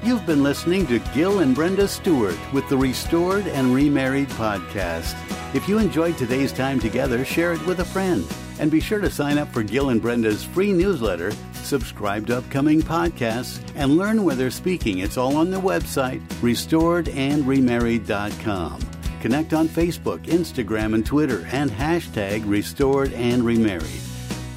You've 0.02 0.24
been 0.24 0.42
listening 0.42 0.86
to 0.86 0.98
Gil 1.14 1.40
and 1.40 1.54
Brenda 1.54 1.86
Stewart 1.86 2.38
with 2.54 2.66
the 2.70 2.76
Restored 2.76 3.46
and 3.48 3.72
Remarried 3.74 4.28
podcast. 4.30 5.14
If 5.54 5.68
you 5.68 5.78
enjoyed 5.78 6.16
today's 6.16 6.52
time 6.52 6.80
together, 6.80 7.22
share 7.24 7.52
it 7.52 7.64
with 7.66 7.80
a 7.80 7.84
friend. 7.84 8.24
And 8.58 8.70
be 8.70 8.80
sure 8.80 8.98
to 9.00 9.10
sign 9.10 9.36
up 9.36 9.52
for 9.52 9.62
Gil 9.62 9.90
and 9.90 10.00
Brenda's 10.00 10.42
free 10.42 10.72
newsletter, 10.72 11.32
subscribe 11.70 12.26
to 12.26 12.36
upcoming 12.38 12.82
podcasts, 12.82 13.60
and 13.76 13.96
learn 13.96 14.24
where 14.24 14.34
they're 14.34 14.50
speaking. 14.50 14.98
It's 14.98 15.16
all 15.16 15.36
on 15.36 15.50
their 15.50 15.60
website, 15.60 16.20
restoredandremarried.com. 16.42 18.80
Connect 19.20 19.52
on 19.52 19.68
Facebook, 19.68 20.24
Instagram, 20.26 20.94
and 20.94 21.06
Twitter, 21.06 21.46
and 21.52 21.70
hashtag 21.70 22.42
Restored 22.46 23.12
and 23.12 23.44
Remarried. 23.44 24.00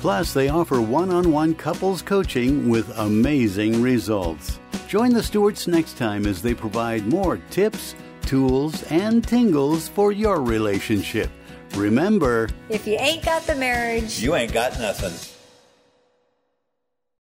Plus, 0.02 0.34
they 0.34 0.50
offer 0.50 0.82
one 0.82 1.12
on 1.12 1.32
one 1.32 1.54
couples 1.54 2.02
coaching 2.02 2.68
with 2.68 2.90
amazing 2.98 3.82
results. 3.82 4.60
Join 4.88 5.14
the 5.14 5.24
Stewarts 5.24 5.68
next 5.68 5.98
time 5.98 6.26
as 6.26 6.42
they 6.42 6.54
provide 6.54 7.06
more 7.08 7.38
tips, 7.50 7.96
tools, 8.26 8.84
and 8.92 9.26
tingles 9.26 9.88
for 9.88 10.12
your 10.12 10.42
relationship. 10.42 11.30
Remember, 11.76 12.50
If 12.70 12.86
you 12.88 12.98
ain't 13.00 13.24
got 13.24 13.44
the 13.44 13.56
marriage, 13.56 14.22
You 14.22 14.36
ain't 14.36 14.54
got 14.54 14.80
nothing. 14.80 15.33